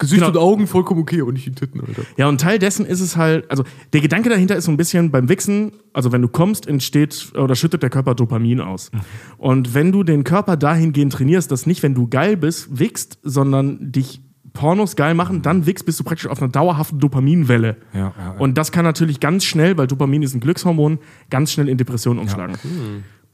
[0.00, 0.32] Gesicht Genau.
[0.32, 2.02] und Augen vollkommen okay, aber nicht die Titten, Alter.
[2.16, 5.12] Ja, und Teil dessen ist es halt, also der Gedanke dahinter ist so ein bisschen
[5.12, 8.90] beim Wichsen, also wenn du kommst, entsteht oder schüttet der Körper Dopamin aus.
[9.38, 13.92] Und wenn du den Körper dahingehend trainierst, dass nicht, wenn du geil bist, wichst, sondern
[13.92, 14.20] dich
[14.52, 17.76] Pornos geil machen, dann wichst, bist du praktisch auf einer dauerhaften Dopaminwelle.
[17.92, 18.30] Ja, ja, ja.
[18.38, 20.98] Und das kann natürlich ganz schnell, weil Dopamin ist ein Glückshormon,
[21.30, 22.56] ganz schnell in Depressionen umschlagen.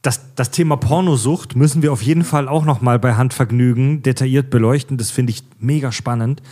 [0.07, 4.51] Das, das Thema Pornosucht müssen wir auf jeden Fall auch noch mal bei Handvergnügen detailliert
[4.51, 4.99] beleuchten.
[4.99, 6.43] Das finde ich mega spannend.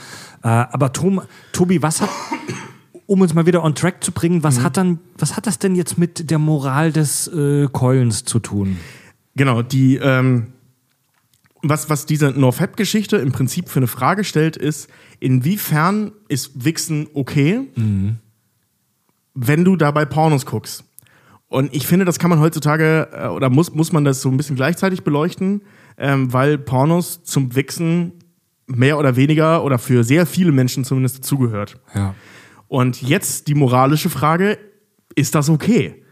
[0.42, 2.10] Äh, aber Tom, Tobi, was hat,
[3.06, 5.76] um uns mal wieder on track zu bringen, was hat dann, was hat das denn
[5.76, 8.78] jetzt mit der Moral des äh, Keulens zu tun?
[9.36, 10.48] Genau, die, ähm,
[11.62, 14.88] was, was diese NoFap-Geschichte im Prinzip für eine Frage stellt, ist,
[15.20, 17.68] inwiefern ist Wichsen okay,
[19.34, 20.84] wenn du dabei Pornos guckst?
[21.54, 24.36] Und ich finde, das kann man heutzutage, äh, oder muss, muss man das so ein
[24.36, 25.62] bisschen gleichzeitig beleuchten,
[25.96, 28.14] ähm, weil Pornos zum Wichsen
[28.66, 31.80] mehr oder weniger oder für sehr viele Menschen zumindest dazugehört.
[31.94, 32.16] Ja.
[32.66, 34.58] Und jetzt die moralische Frage,
[35.14, 36.02] ist das okay?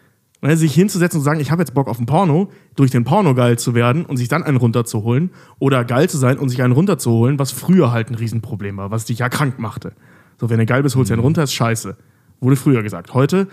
[0.42, 3.34] Ne, sich hinzusetzen und sagen, ich habe jetzt Bock auf ein Porno, durch den Porno
[3.34, 6.72] geil zu werden und sich dann einen runterzuholen oder geil zu sein und sich einen
[6.72, 9.92] runterzuholen, was früher halt ein Riesenproblem war, was dich ja krank machte.
[10.38, 11.96] So, wenn du geil bist, holst du einen runter, ist scheiße.
[12.38, 13.12] Wurde früher gesagt.
[13.12, 13.48] Heute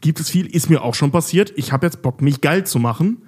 [0.00, 1.52] gibt es viel, ist mir auch schon passiert.
[1.56, 3.18] Ich habe jetzt Bock, mich geil zu machen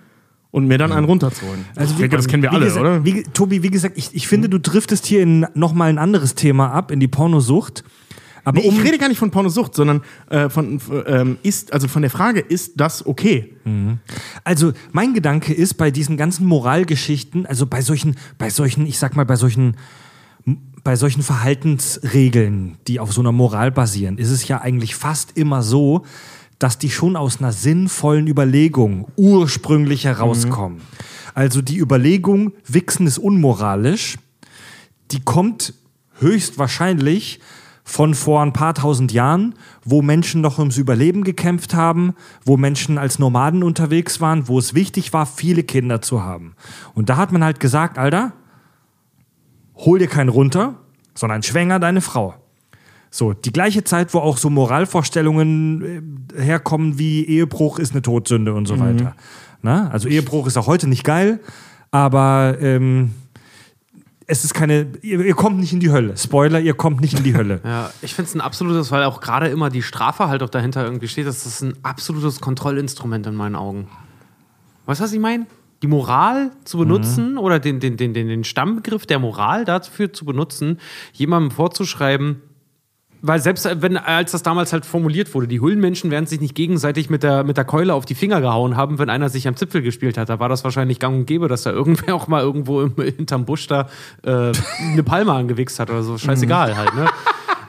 [0.50, 1.64] und mir dann einen runterzuholen.
[1.76, 3.04] Also, ich denke, das kennen wir alle, gesagt, oder?
[3.04, 6.72] Wie, Tobi, wie gesagt, ich, ich finde, du driftest hier in nochmal ein anderes Thema
[6.72, 7.84] ab, in die Pornosucht.
[8.42, 11.88] Aber Nee, um, ich rede gar nicht von Pornosucht, sondern äh, von, ähm, ist, also
[11.88, 13.54] von der Frage, ist das okay?
[14.44, 19.14] Also mein Gedanke ist bei diesen ganzen Moralgeschichten, also bei solchen, bei solchen, ich sag
[19.14, 19.76] mal, bei solchen,
[20.82, 25.62] bei solchen Verhaltensregeln, die auf so einer Moral basieren, ist es ja eigentlich fast immer
[25.62, 26.06] so,
[26.60, 30.82] dass die schon aus einer sinnvollen Überlegung ursprünglich herauskommen.
[31.34, 34.18] Also die Überlegung, Wichsen ist unmoralisch,
[35.10, 35.74] die kommt
[36.18, 37.40] höchstwahrscheinlich
[37.82, 42.98] von vor ein paar tausend Jahren, wo Menschen noch ums Überleben gekämpft haben, wo Menschen
[42.98, 46.54] als Nomaden unterwegs waren, wo es wichtig war, viele Kinder zu haben.
[46.94, 48.32] Und da hat man halt gesagt, Alter,
[49.76, 50.76] hol dir keinen runter,
[51.14, 52.34] sondern schwänger deine Frau.
[53.10, 58.54] So, die gleiche Zeit, wo auch so Moralvorstellungen äh, herkommen wie Ehebruch ist eine Todsünde
[58.54, 59.16] und so weiter.
[59.62, 59.90] Na?
[59.90, 61.40] Also Ehebruch ist auch heute nicht geil,
[61.90, 63.10] aber ähm,
[64.30, 66.16] es ist keine, ihr, ihr kommt nicht in die Hölle.
[66.16, 67.60] Spoiler, ihr kommt nicht in die Hölle.
[67.64, 70.84] Ja, ich finde es ein absolutes, weil auch gerade immer die Strafe halt auch dahinter
[70.84, 73.88] irgendwie steht, das ein absolutes Kontrollinstrument in meinen Augen.
[74.86, 75.46] Weißt du, was ich meine?
[75.82, 80.24] Die Moral zu benutzen oder den, den, den, den, den Stammbegriff der Moral dafür zu
[80.24, 80.78] benutzen,
[81.12, 82.42] jemandem vorzuschreiben,
[83.22, 86.54] weil selbst äh, wenn, als das damals halt formuliert wurde, die Höhlenmenschen werden sich nicht
[86.54, 89.56] gegenseitig mit der, mit der Keule auf die Finger gehauen haben, wenn einer sich am
[89.56, 90.28] Zipfel gespielt hat.
[90.28, 93.44] Da war das wahrscheinlich gang und gäbe, dass da irgendwer auch mal irgendwo im, hinterm
[93.44, 93.88] Busch da
[94.22, 94.52] äh,
[94.92, 96.18] eine Palme angewichst hat oder so.
[96.18, 97.06] Scheißegal halt, ne?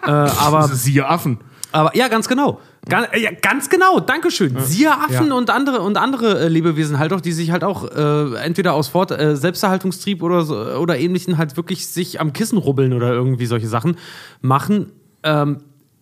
[0.06, 1.40] äh, aber siehe Affen.
[1.72, 2.60] aber ja, ganz genau.
[2.90, 4.58] Ganz, ja, ganz genau, Dankeschön.
[4.60, 8.36] Siehe Affen und andere und andere äh, Lebewesen halt auch, die sich halt auch äh,
[8.38, 12.94] entweder aus Fort äh, Selbsterhaltungstrieb oder so, oder ähnlichen halt wirklich sich am Kissen rubbeln
[12.94, 13.98] oder irgendwie solche Sachen
[14.42, 14.92] machen.
[15.24, 15.62] Ähm,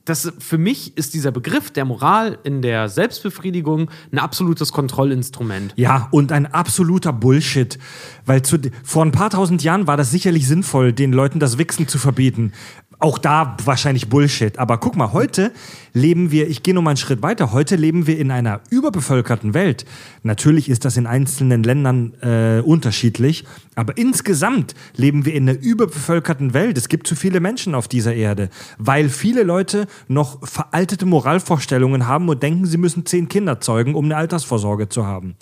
[0.10, 5.74] das, für mich ist dieser Begriff der Moral in der Selbstbefriedigung ein absolutes Kontrollinstrument.
[5.76, 7.78] Ja, und ein absoluter Bullshit.
[8.26, 11.88] Weil zu, vor ein paar tausend Jahren war das sicherlich sinnvoll, den Leuten das Wichsen
[11.88, 12.54] zu verbieten.
[12.98, 14.58] Auch da wahrscheinlich Bullshit.
[14.58, 15.52] Aber guck mal, heute
[15.94, 19.54] leben wir, ich gehe noch mal einen Schritt weiter, heute leben wir in einer überbevölkerten
[19.54, 19.86] Welt.
[20.24, 23.46] Natürlich ist das in einzelnen Ländern äh, unterschiedlich,
[23.80, 26.78] aber insgesamt leben wir in einer überbevölkerten Welt.
[26.78, 32.28] Es gibt zu viele Menschen auf dieser Erde, weil viele Leute noch veraltete Moralvorstellungen haben
[32.28, 35.36] und denken, sie müssen zehn Kinder zeugen, um eine Altersvorsorge zu haben.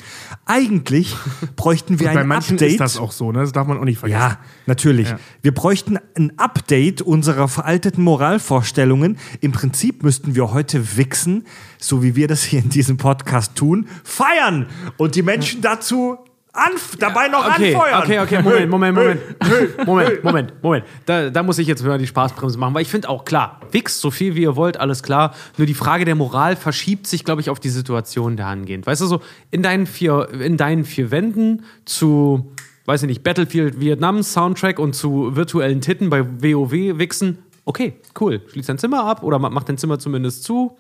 [0.46, 1.16] Eigentlich
[1.56, 2.74] bräuchten wir Bei ein manchen Update.
[2.74, 3.40] ist das auch so, ne?
[3.40, 4.22] Das darf man auch nicht vergessen.
[4.22, 5.10] Ja, natürlich.
[5.10, 5.20] Ja.
[5.42, 9.18] Wir bräuchten ein Update unserer veralteten Moralvorstellungen.
[9.42, 11.46] Im Prinzip müssten wir heute wichsen,
[11.80, 16.20] so wie wir das hier in diesem Podcast tun, feiern und die Menschen dazu
[16.58, 18.02] anf dabei noch Okay, anfeuern.
[18.04, 19.22] okay, okay, Moment, Moment, Moment.
[19.88, 20.86] Moment, Moment, Moment.
[21.06, 24.02] Da, da muss ich jetzt mal die Spaßbremse machen, weil ich finde auch klar, wichst
[24.02, 25.34] so viel wie ihr wollt, alles klar.
[25.58, 28.88] Nur die Frage der Moral verschiebt sich, glaube ich, auf die Situation dahingehend.
[28.88, 32.52] Weißt du, so in deinen vier, in deinen vier Wänden zu,
[32.86, 38.42] weiß ich nicht, Battlefield Vietnam Soundtrack und zu virtuellen Titten bei WoW wichsen, okay, cool.
[38.52, 40.78] Schließ dein Zimmer ab oder ma- mach dein Zimmer zumindest zu.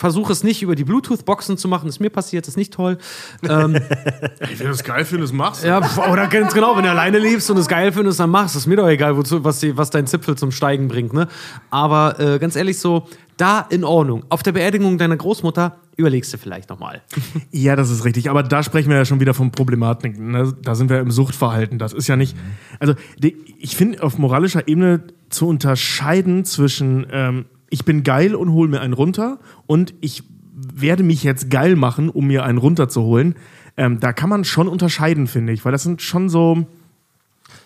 [0.00, 2.96] Versuch es nicht über die Bluetooth-Boxen zu machen, ist mir passiert, ist nicht toll.
[3.46, 3.74] Ähm,
[4.38, 5.62] wenn du es geil findest, mach's.
[5.62, 8.56] ja, pf, oder ganz genau, wenn du alleine lebst und es geil findest, dann machst.
[8.56, 11.12] Ist mir doch egal, wozu, was, die, was dein Zipfel zum Steigen bringt.
[11.12, 11.28] Ne?
[11.68, 14.24] Aber äh, ganz ehrlich, so, da in Ordnung.
[14.30, 17.02] Auf der Beerdigung deiner Großmutter überlegst du vielleicht nochmal.
[17.50, 18.30] Ja, das ist richtig.
[18.30, 20.30] Aber da sprechen wir ja schon wieder von Problematiken.
[20.30, 20.54] Ne?
[20.62, 21.78] Da sind wir im Suchtverhalten.
[21.78, 22.34] Das ist ja nicht.
[22.78, 28.50] Also, die, ich finde auf moralischer Ebene zu unterscheiden zwischen ähm, ich bin geil und
[28.52, 33.36] hole mir einen runter und ich werde mich jetzt geil machen, um mir einen runterzuholen.
[33.76, 36.66] Ähm, da kann man schon unterscheiden, finde ich, weil das sind schon so,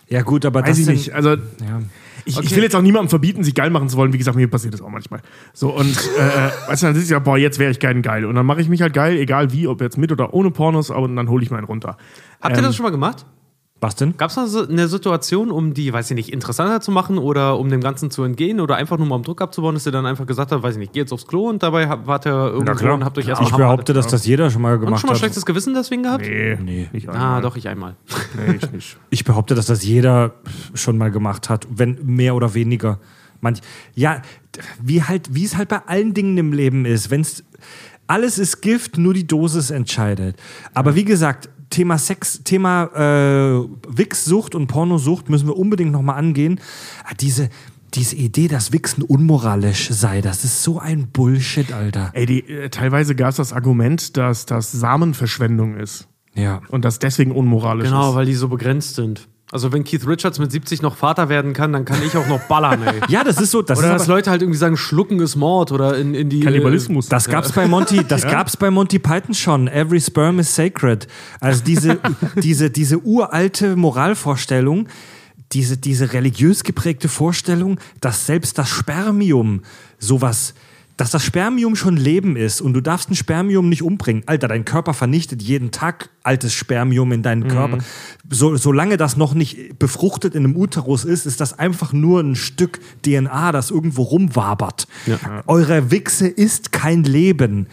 [0.08, 1.12] Ja gut, aber weiß das ich sind, nicht.
[1.14, 1.82] Also, Ja.
[2.26, 2.46] ich, Okay.
[2.46, 4.12] ich will jetzt auch niemandem verbieten, sich geil machen zu wollen.
[4.12, 5.20] Wie gesagt, mir passiert das auch manchmal.
[5.54, 8.26] So, und äh, weißt du, dann sitze ich ja, boah, jetzt wäre ich geil geil.
[8.26, 10.90] Und dann mache ich mich halt geil, egal wie, ob jetzt mit oder ohne Pornos,
[10.90, 11.96] aber dann hole ich meinen runter.
[12.40, 13.24] Habt ihr das schon mal gemacht?
[13.84, 14.16] Was denn?
[14.16, 17.82] Gab es eine Situation, um die, weiß ich nicht, interessanter zu machen oder um dem
[17.82, 20.52] Ganzen zu entgehen oder einfach nur mal um Druck abzubauen, dass ihr dann einfach gesagt
[20.52, 23.18] habt, weiß ich nicht, geh jetzt aufs Klo und dabei wart ihr irgendwo und habt
[23.18, 25.18] euch erstmal Ich behaupte, dass das jeder schon mal gemacht schon mal hat.
[25.18, 26.24] schlechtes Gewissen deswegen gehabt?
[26.26, 26.88] Nee, Nee.
[26.92, 27.96] nicht Ah, doch, ich einmal.
[28.36, 28.96] Nee, ich nicht.
[29.10, 30.32] Ich behaupte, dass das jeder
[30.72, 33.00] schon mal gemacht hat, wenn mehr oder weniger.
[33.42, 33.60] Manch,
[33.94, 34.22] ja,
[34.80, 37.44] wie halt, wie es halt bei allen Dingen im Leben ist, wenn's
[38.06, 40.36] alles ist Gift, nur die Dosis entscheidet.
[40.72, 46.60] Aber wie gesagt, Thema Sex, Thema äh, Wichssucht und Pornosucht müssen wir unbedingt nochmal angehen.
[47.04, 47.50] Ah, Diese,
[47.94, 52.10] diese Idee, dass Wichsen unmoralisch sei, das ist so ein Bullshit, Alter.
[52.12, 56.06] Ey, die, äh, teilweise gab es das Argument, dass das Samenverschwendung ist.
[56.34, 56.60] Ja.
[56.70, 58.14] Und das deswegen unmoralisch Genau, ist.
[58.16, 59.28] weil die so begrenzt sind.
[59.52, 62.40] Also wenn Keith Richards mit 70 noch Vater werden kann, dann kann ich auch noch
[62.48, 63.00] ballern, ey.
[63.08, 63.62] Ja, das ist so.
[63.62, 66.40] Das Oder ist dass Leute halt irgendwie sagen, Schlucken ist Mord oder in, in die.
[66.40, 67.08] Kannibalismus.
[67.08, 69.68] Das gab's bei Monty, das gab's bei Monty Python schon.
[69.68, 71.06] Every sperm is sacred.
[71.40, 71.98] Also diese,
[72.36, 74.88] diese, diese uralte Moralvorstellung,
[75.52, 79.62] diese, diese religiös geprägte Vorstellung, dass selbst das Spermium
[79.98, 80.54] sowas,
[80.96, 84.22] dass das Spermium schon Leben ist und du darfst ein Spermium nicht umbringen.
[84.26, 87.78] Alter, dein Körper vernichtet jeden Tag altes Spermium in deinen Körper.
[88.30, 92.36] So, solange das noch nicht befruchtet in einem Uterus ist, ist das einfach nur ein
[92.36, 94.86] Stück DNA, das irgendwo rumwabert.
[95.46, 97.66] Eure Wichse ist kein Leben.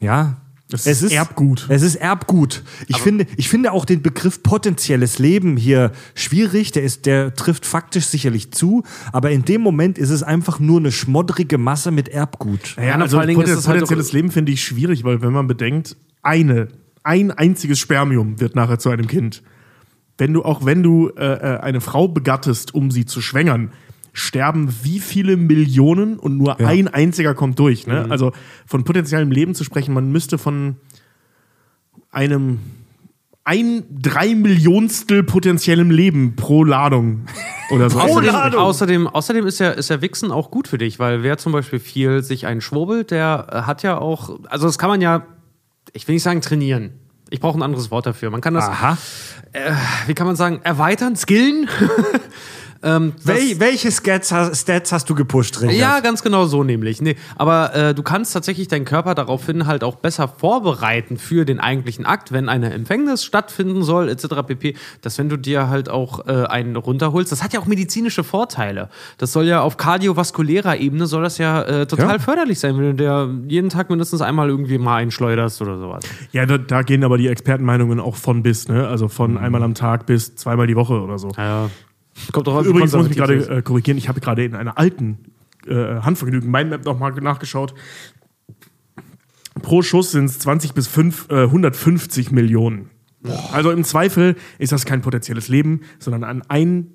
[0.00, 0.38] Ja.
[0.72, 1.66] Das ist Erbgut.
[1.68, 2.62] Es ist Erbgut.
[2.88, 6.72] Ich finde, ich finde auch den Begriff potenzielles Leben hier schwierig.
[6.72, 8.82] Der, ist, der trifft faktisch sicherlich zu,
[9.12, 12.76] aber in dem Moment ist es einfach nur eine schmoddrige Masse mit Erbgut.
[12.76, 15.04] Ja, und also vor allen Dingen ist es halt potenzielles auch- Leben finde ich schwierig,
[15.04, 16.68] weil wenn man bedenkt, eine,
[17.02, 19.42] ein einziges Spermium wird nachher zu einem Kind.
[20.18, 23.72] Wenn du, auch wenn du äh, äh, eine Frau begattest, um sie zu schwängern,
[24.12, 27.86] sterben wie viele Millionen und nur ein einziger kommt durch.
[27.86, 28.04] Ne?
[28.04, 28.12] Mhm.
[28.12, 28.32] Also
[28.66, 30.76] von potenziellem Leben zu sprechen, man müsste von
[32.10, 32.58] einem
[33.44, 37.26] ein drei Millionstel potenziellem Leben pro Ladung
[37.70, 37.98] oder so.
[38.00, 38.60] Außerdem, Ladung.
[38.60, 41.80] außerdem, außerdem ist ja, ist ja Wichsen auch gut für dich, weil wer zum Beispiel
[41.80, 45.26] viel sich einschwurbelt, der äh, hat ja auch, also das kann man ja,
[45.92, 46.92] ich will nicht sagen trainieren.
[47.30, 48.30] Ich brauche ein anderes Wort dafür.
[48.30, 48.98] Man kann das, Aha.
[50.06, 51.66] wie kann man sagen, erweitern, skillen.
[52.82, 55.76] ähm, Wel welche Stats, hast- Stats hast du gepusht, Richard?
[55.76, 57.00] Ja, ganz genau so nämlich.
[57.00, 61.60] Nee, aber äh, du kannst tatsächlich deinen Körper daraufhin halt auch besser vorbereiten für den
[61.60, 64.26] eigentlichen Akt, wenn eine Empfängnis stattfinden soll, etc.
[64.46, 64.74] pp.
[65.00, 68.88] Dass wenn du dir halt auch äh, einen runterholst, das hat ja auch medizinische Vorteile.
[69.18, 72.18] Das soll ja auf kardiovaskulärer Ebene soll das ja äh, total Ja.
[72.18, 76.04] förderlich sein, wenn du dir jeden Tag mindestens einmal irgendwie mal einschleuderst oder sowas.
[76.32, 78.86] Ja, da, da gehen aber die Expertenmeinungen auch von bis, ne?
[78.88, 81.28] Also von einmal am Tag bis zweimal die Woche oder so.
[81.36, 81.68] Ja.
[82.32, 85.18] Kommt doch Übrigens muss ich mich gerade äh, korrigieren, ich habe gerade in einer alten
[85.66, 87.74] äh, Handvergnügen Mindmap nochmal nachgeschaut.
[89.62, 92.90] Pro Schuss sind es 20 bis 5, äh, 150 Millionen.
[93.52, 96.94] Also im Zweifel ist das kein potenzielles Leben, sondern ein, ein,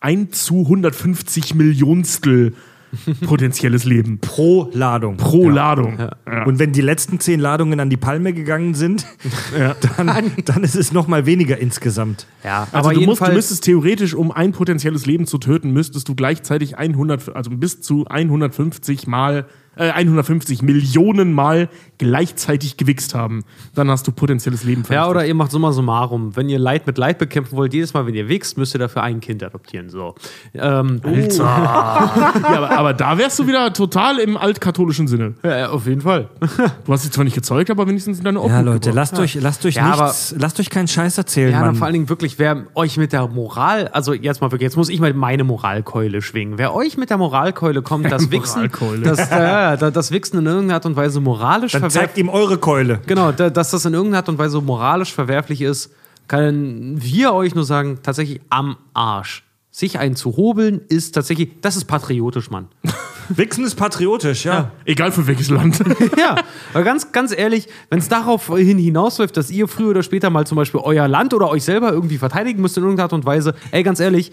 [0.00, 2.54] ein zu 150 Millionstel
[3.26, 5.16] potenzielles Leben Pro Ladung.
[5.16, 5.98] pro Ladung.
[5.98, 6.44] Ja.
[6.44, 9.06] Und wenn die letzten zehn Ladungen an die Palme gegangen sind,
[9.96, 12.26] dann, dann ist es noch mal weniger insgesamt.
[12.44, 16.08] Ja, Also aber du, musst, du müsstest theoretisch, um ein potenzielles Leben zu töten, müsstest
[16.08, 23.44] du gleichzeitig 100, also bis zu 150 Mal, äh, 150 Millionen Mal gleichzeitig gewichst haben.
[23.74, 25.10] Dann hast du potenzielles Leben Ja, vernichtet.
[25.10, 26.34] oder ihr macht summa summarum.
[26.34, 29.02] Wenn ihr Leid mit Leid bekämpfen wollt, jedes Mal, wenn ihr wächst, müsst ihr dafür
[29.02, 29.90] ein Kind adoptieren.
[29.90, 30.14] So.
[30.54, 31.00] Ähm,
[31.38, 35.34] ja, aber, aber da wärst du wieder total im altkatholischen Sinne.
[35.44, 36.28] ja, auf jeden Fall.
[36.84, 38.94] Du hast sie zwar nicht gezeugt, aber wenigstens in deine Obhut Ja, Leute, gebracht.
[38.96, 41.68] lasst euch, lasst euch Ja, nichts, lasst euch keinen Scheiß erzählen, Ja, Mann.
[41.70, 44.76] und vor allen Dingen wirklich, wer euch mit der Moral, also jetzt mal wirklich, jetzt
[44.76, 46.58] muss ich mal meine Moralkeule schwingen.
[46.58, 49.02] Wer euch mit der Moralkeule kommt, das Wichsen, Moralkeule.
[49.02, 49.34] das, äh,
[49.76, 53.00] das, das Wichsen in irgendeiner Art und Weise moralisch Dann verwerflich zeigt ihm eure Keule.
[53.06, 55.92] Genau, da, dass das in irgendeiner Art und Weise moralisch verwerflich ist,
[56.28, 59.44] können wir euch nur sagen, tatsächlich am Arsch.
[59.72, 62.68] Sich einen zu hobeln ist tatsächlich, das ist patriotisch, Mann.
[63.28, 64.72] Wichsen ist patriotisch, ja.
[64.84, 65.80] Egal für welches Land.
[66.18, 66.36] ja,
[66.74, 70.46] aber ganz, ganz ehrlich, wenn es darauf hin hinausläuft, dass ihr früher oder später mal
[70.46, 73.54] zum Beispiel euer Land oder euch selber irgendwie verteidigen müsst in irgendeiner Art und Weise,
[73.70, 74.32] ey, ganz ehrlich,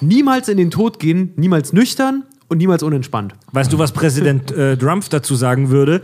[0.00, 3.34] niemals in den Tod gehen, niemals nüchtern und niemals unentspannt.
[3.52, 6.02] Weißt du, was Präsident äh, Trump dazu sagen würde?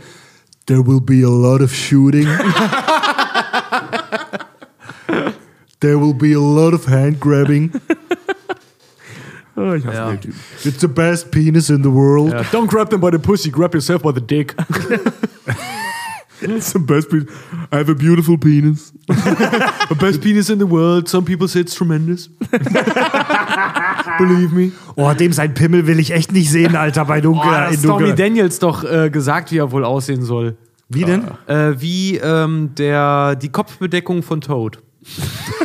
[0.67, 2.27] There will be a lot of shooting.
[5.81, 7.71] There will be a lot of hand grabbing.
[9.57, 10.09] Oh, ich hasse Ja.
[10.09, 10.35] den Typen.
[10.65, 12.33] It's the best penis in the world.
[12.51, 14.53] Don't grab them by the pussy, grab yourself by the dick.
[16.41, 17.27] It's the best penis.
[17.71, 18.91] I have a beautiful penis.
[19.07, 22.29] the best penis in the world, some people say it's tremendous.
[24.17, 24.71] Believe me.
[24.95, 27.51] Oh, dem sein Pimmel will ich echt nicht sehen, Alter, bei Oh, Dunkel.
[27.51, 28.15] das in Stormy Dunkel.
[28.15, 30.57] Daniels doch äh, gesagt, wie er wohl aussehen soll.
[30.89, 31.23] Wie denn?
[31.47, 34.79] Äh, wie ähm, der, die Kopfbedeckung von Toad.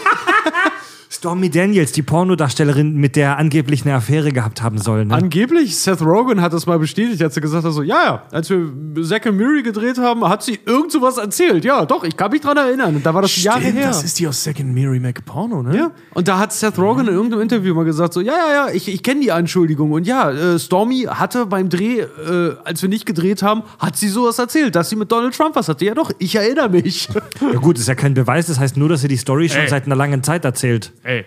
[1.21, 5.05] Stormy Daniels, die Pornodarstellerin, mit der er angeblich eine Affäre gehabt haben soll.
[5.05, 5.13] Ne?
[5.13, 8.49] Angeblich, Seth Rogen hat das mal bestätigt, als er gesagt hat, so, ja, ja, als
[8.49, 11.63] wir Zack and Miri gedreht haben, hat sie irgend sowas erzählt.
[11.63, 12.97] Ja, doch, ich kann mich dran erinnern.
[12.97, 13.89] Und da war das Jahre Stimmt, her.
[13.89, 15.77] das ist die aus Second Mary McPorno, ne?
[15.77, 15.91] ja.
[16.15, 18.89] Und da hat Seth Rogen in irgendeinem Interview mal gesagt, so, ja, ja, ja, ich,
[18.89, 19.93] ich kenne die Anschuldigung.
[19.93, 24.09] Und ja, äh, Stormy hatte beim Dreh, äh, als wir nicht gedreht haben, hat sie
[24.09, 25.85] sowas erzählt, dass sie mit Donald Trump was hatte.
[25.85, 27.11] Ja doch, ich erinnere mich.
[27.43, 29.69] Ja gut, ist ja kein Beweis, das heißt nur, dass er die Story schon Ey.
[29.69, 30.95] seit einer langen Zeit erzählt.
[31.11, 31.25] Ey,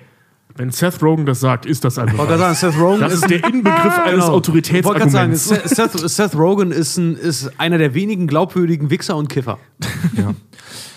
[0.56, 3.43] wenn Seth Rogen das sagt, ist das wollte gerade sagen, Seth Rogen Das ist der
[3.43, 4.38] Inbegriff eines Genau.
[4.38, 5.50] Ich wollte gerade sagen, Autoritätsarguments.
[5.76, 9.58] Seth, Seth, Rogen ist, ein, ist einer der wenigen glaubwürdigen Wichser und Kiffer.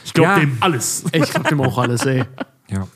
[0.04, 0.38] Ich glaube Ja.
[0.38, 1.04] dem alles.
[1.12, 2.22] Ich glaub dem auch alles, ey.
[2.70, 2.86] Ja.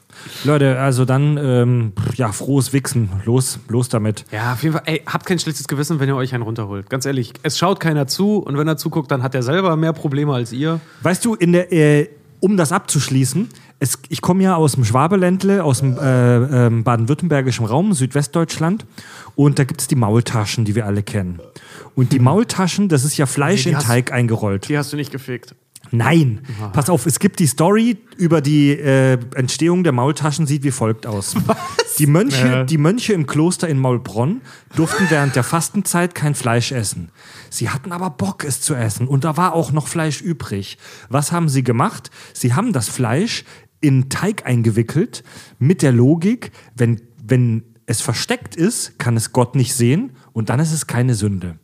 [0.45, 3.11] Leute, also dann, ähm, ja, frohes Wichsen.
[3.25, 4.25] Los, los damit.
[4.31, 6.89] Ja, auf jeden Fall, ey, habt kein schlechtes Gewissen, wenn ihr euch einen runterholt.
[6.89, 9.93] Ganz ehrlich, es schaut keiner zu und wenn er zuguckt, dann hat er selber mehr
[9.93, 10.81] Probleme als ihr.
[11.03, 13.49] Weißt du, in der, äh, um das abzuschließen,
[13.81, 18.87] es, ich komme ja aus dem Schwabeländle, aus dem äh, ähm, baden-württembergischen Raum, Südwestdeutschland.
[19.35, 21.41] Und da gibt es die Maultaschen, die wir alle kennen.
[21.95, 24.69] Und die Maultaschen, das ist ja Fleisch Nee, in hast- Teig eingerollt.
[24.69, 25.55] Die hast du nicht gefickt.
[25.93, 30.71] Nein, pass auf, es gibt die Story über die äh, Entstehung der Maultaschen, sieht wie
[30.71, 31.35] folgt aus.
[31.99, 32.65] Die Mönche, Ja.
[32.65, 34.41] die Mönche im Kloster in Maulbronn
[34.77, 37.11] durften während der Fastenzeit kein Fleisch essen.
[37.51, 39.07] Sie hatten aber Bock, es zu essen.
[39.09, 40.79] Und da war auch noch Fleisch übrig.
[41.11, 42.11] Was haben sie gemacht?
[42.33, 43.45] Sie haben das Fleisch
[43.81, 45.25] in Teig eingewickelt
[45.59, 50.61] mit der Logik, wenn, wenn es versteckt ist, kann es Gott nicht sehen und dann
[50.61, 51.57] ist es keine Sünde.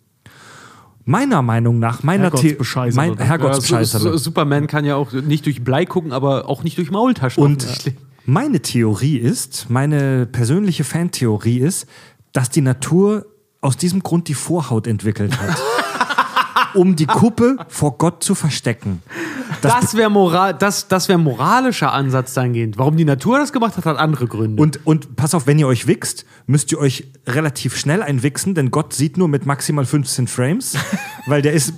[1.05, 4.13] Meiner Meinung nach, meiner The- Herrgottsbescheißer, mein, oder?
[4.13, 7.43] Ja, Superman kann ja auch nicht durch Blei gucken, aber auch nicht durch Maultaschen.
[7.45, 7.95] Und offensichtlich.
[8.25, 11.87] meine Theorie ist, meine persönliche Fantheorie ist,
[12.33, 13.27] dass die Natur
[13.61, 15.57] aus diesem Grund die Vorhaut entwickelt hat.
[16.75, 19.03] um die Kuppe vor Gott zu verstecken.
[19.63, 22.79] Das wäre moral, das, das wär moralischer Ansatz dahingehend.
[22.79, 24.63] Warum die Natur das gemacht hat, hat andere Gründe.
[24.63, 28.71] Und, und pass auf, wenn ihr euch wichst, müsst ihr euch relativ schnell einwichsen, denn
[28.71, 30.77] Gott sieht nur mit maximal 15 Frames,
[31.27, 31.75] weil der ist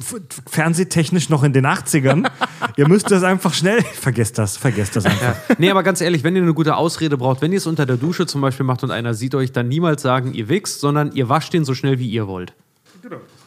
[0.49, 2.29] fernsehtechnisch noch in den 80ern.
[2.77, 5.37] ihr müsst das einfach schnell, vergesst das, vergesst das einfach.
[5.59, 7.97] nee, aber ganz ehrlich, wenn ihr eine gute Ausrede braucht, wenn ihr es unter der
[7.97, 11.29] Dusche zum Beispiel macht und einer sieht euch, dann niemals sagen, ihr wichst, sondern ihr
[11.29, 12.53] wascht den so schnell, wie ihr wollt.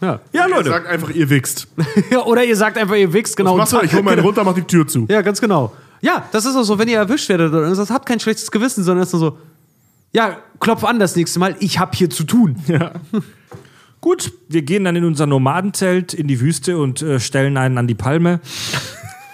[0.02, 0.70] Ja, Ja, Leute.
[0.70, 1.68] Sagt einfach, ihr wichst.
[2.12, 3.52] Ja, Oder ihr sagt einfach, ihr wichst, genau.
[3.54, 3.78] Was machst du?
[3.78, 5.06] und- Ich hol meinen runter, mach die Tür zu.
[5.10, 5.74] Ja, ganz genau.
[6.02, 9.04] Ja, das ist auch so, wenn ihr erwischt werdet, das, habt kein schlechtes Gewissen, sondern
[9.04, 9.38] ist nur so,
[10.14, 12.56] ja, klopf an das nächste Mal, ich hab hier zu tun.
[14.02, 17.86] Gut, wir gehen dann in unser Nomadenzelt in die Wüste und äh, stellen einen an
[17.88, 18.40] die Palme.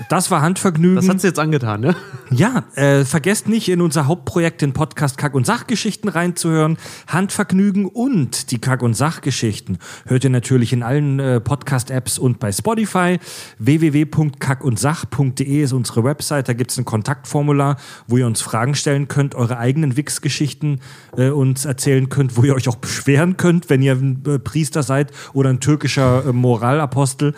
[0.10, 0.98] Das war Handvergnügen.
[0.98, 1.96] Das hat's jetzt angetan, ne?
[2.30, 6.78] Ja, äh, vergesst nicht, in unser Hauptprojekt, den Podcast Kack- und Sachgeschichten reinzuhören.
[7.08, 12.52] Handvergnügen und die Kack- und Sachgeschichten hört ihr natürlich in allen äh, Podcast-Apps und bei
[12.52, 13.20] Spotify.
[13.60, 16.50] www.kackundsach.de ist unsere Website.
[16.50, 20.82] Da gibt's ein Kontaktformular, wo ihr uns Fragen stellen könnt, eure eigenen Wix-Geschichten
[21.16, 24.84] äh, uns erzählen könnt, wo ihr euch auch beschweren könnt, wenn ihr ein äh, Priester
[24.84, 27.36] seid oder ein türkischer äh, Moralapostel.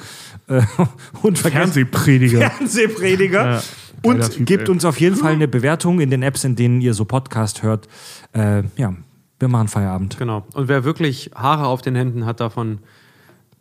[0.48, 0.62] Äh,
[1.22, 2.50] und Fernsehprediger.
[2.52, 3.52] Fernsehprediger.
[3.52, 3.62] Ja,
[4.04, 4.70] geiler und Typ, gebt ey.
[4.70, 7.88] uns auf jeden Fall eine Bewertung in den Apps, in denen ihr so Podcast hört.
[8.34, 8.94] Äh, ja,
[9.40, 10.18] wir machen Feierabend.
[10.18, 10.46] Genau.
[10.54, 12.80] Und wer wirklich Haare auf den Händen hat davon,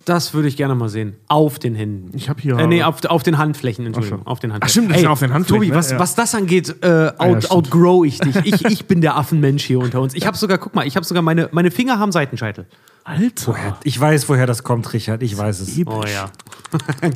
[0.04, 1.16] das würde ich gerne mal sehen.
[1.28, 2.16] Auf den Händen.
[2.16, 4.22] Ich hab hier- Äh, nee, auf, auf den Handflächen, Entschuldigung.
[4.24, 4.30] Ach.
[4.30, 4.84] Auf den Ach Handflächen.
[4.84, 5.76] stimmt, das ja auf den Handflächen, Tobi, ne?
[5.76, 5.98] was, Ja.
[5.98, 7.50] was das angeht, äh, out, stimmt.
[7.50, 8.36] outgrow ich dich.
[8.44, 10.14] Ich, ich bin der Affenmensch hier unter uns.
[10.14, 12.66] Ich habe sogar, guck mal, ich habe sogar meine, meine Finger haben Seitenscheitel.
[13.04, 13.76] Alter.
[13.84, 15.22] Ich weiß, woher das kommt, Richard.
[15.22, 15.78] Ich weiß es.
[15.86, 16.30] Oh ja.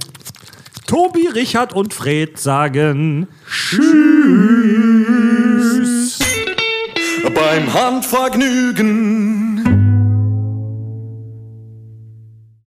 [0.86, 3.28] Tobi, Richard und Fred sagen
[7.34, 9.41] Beim Handvergnügen.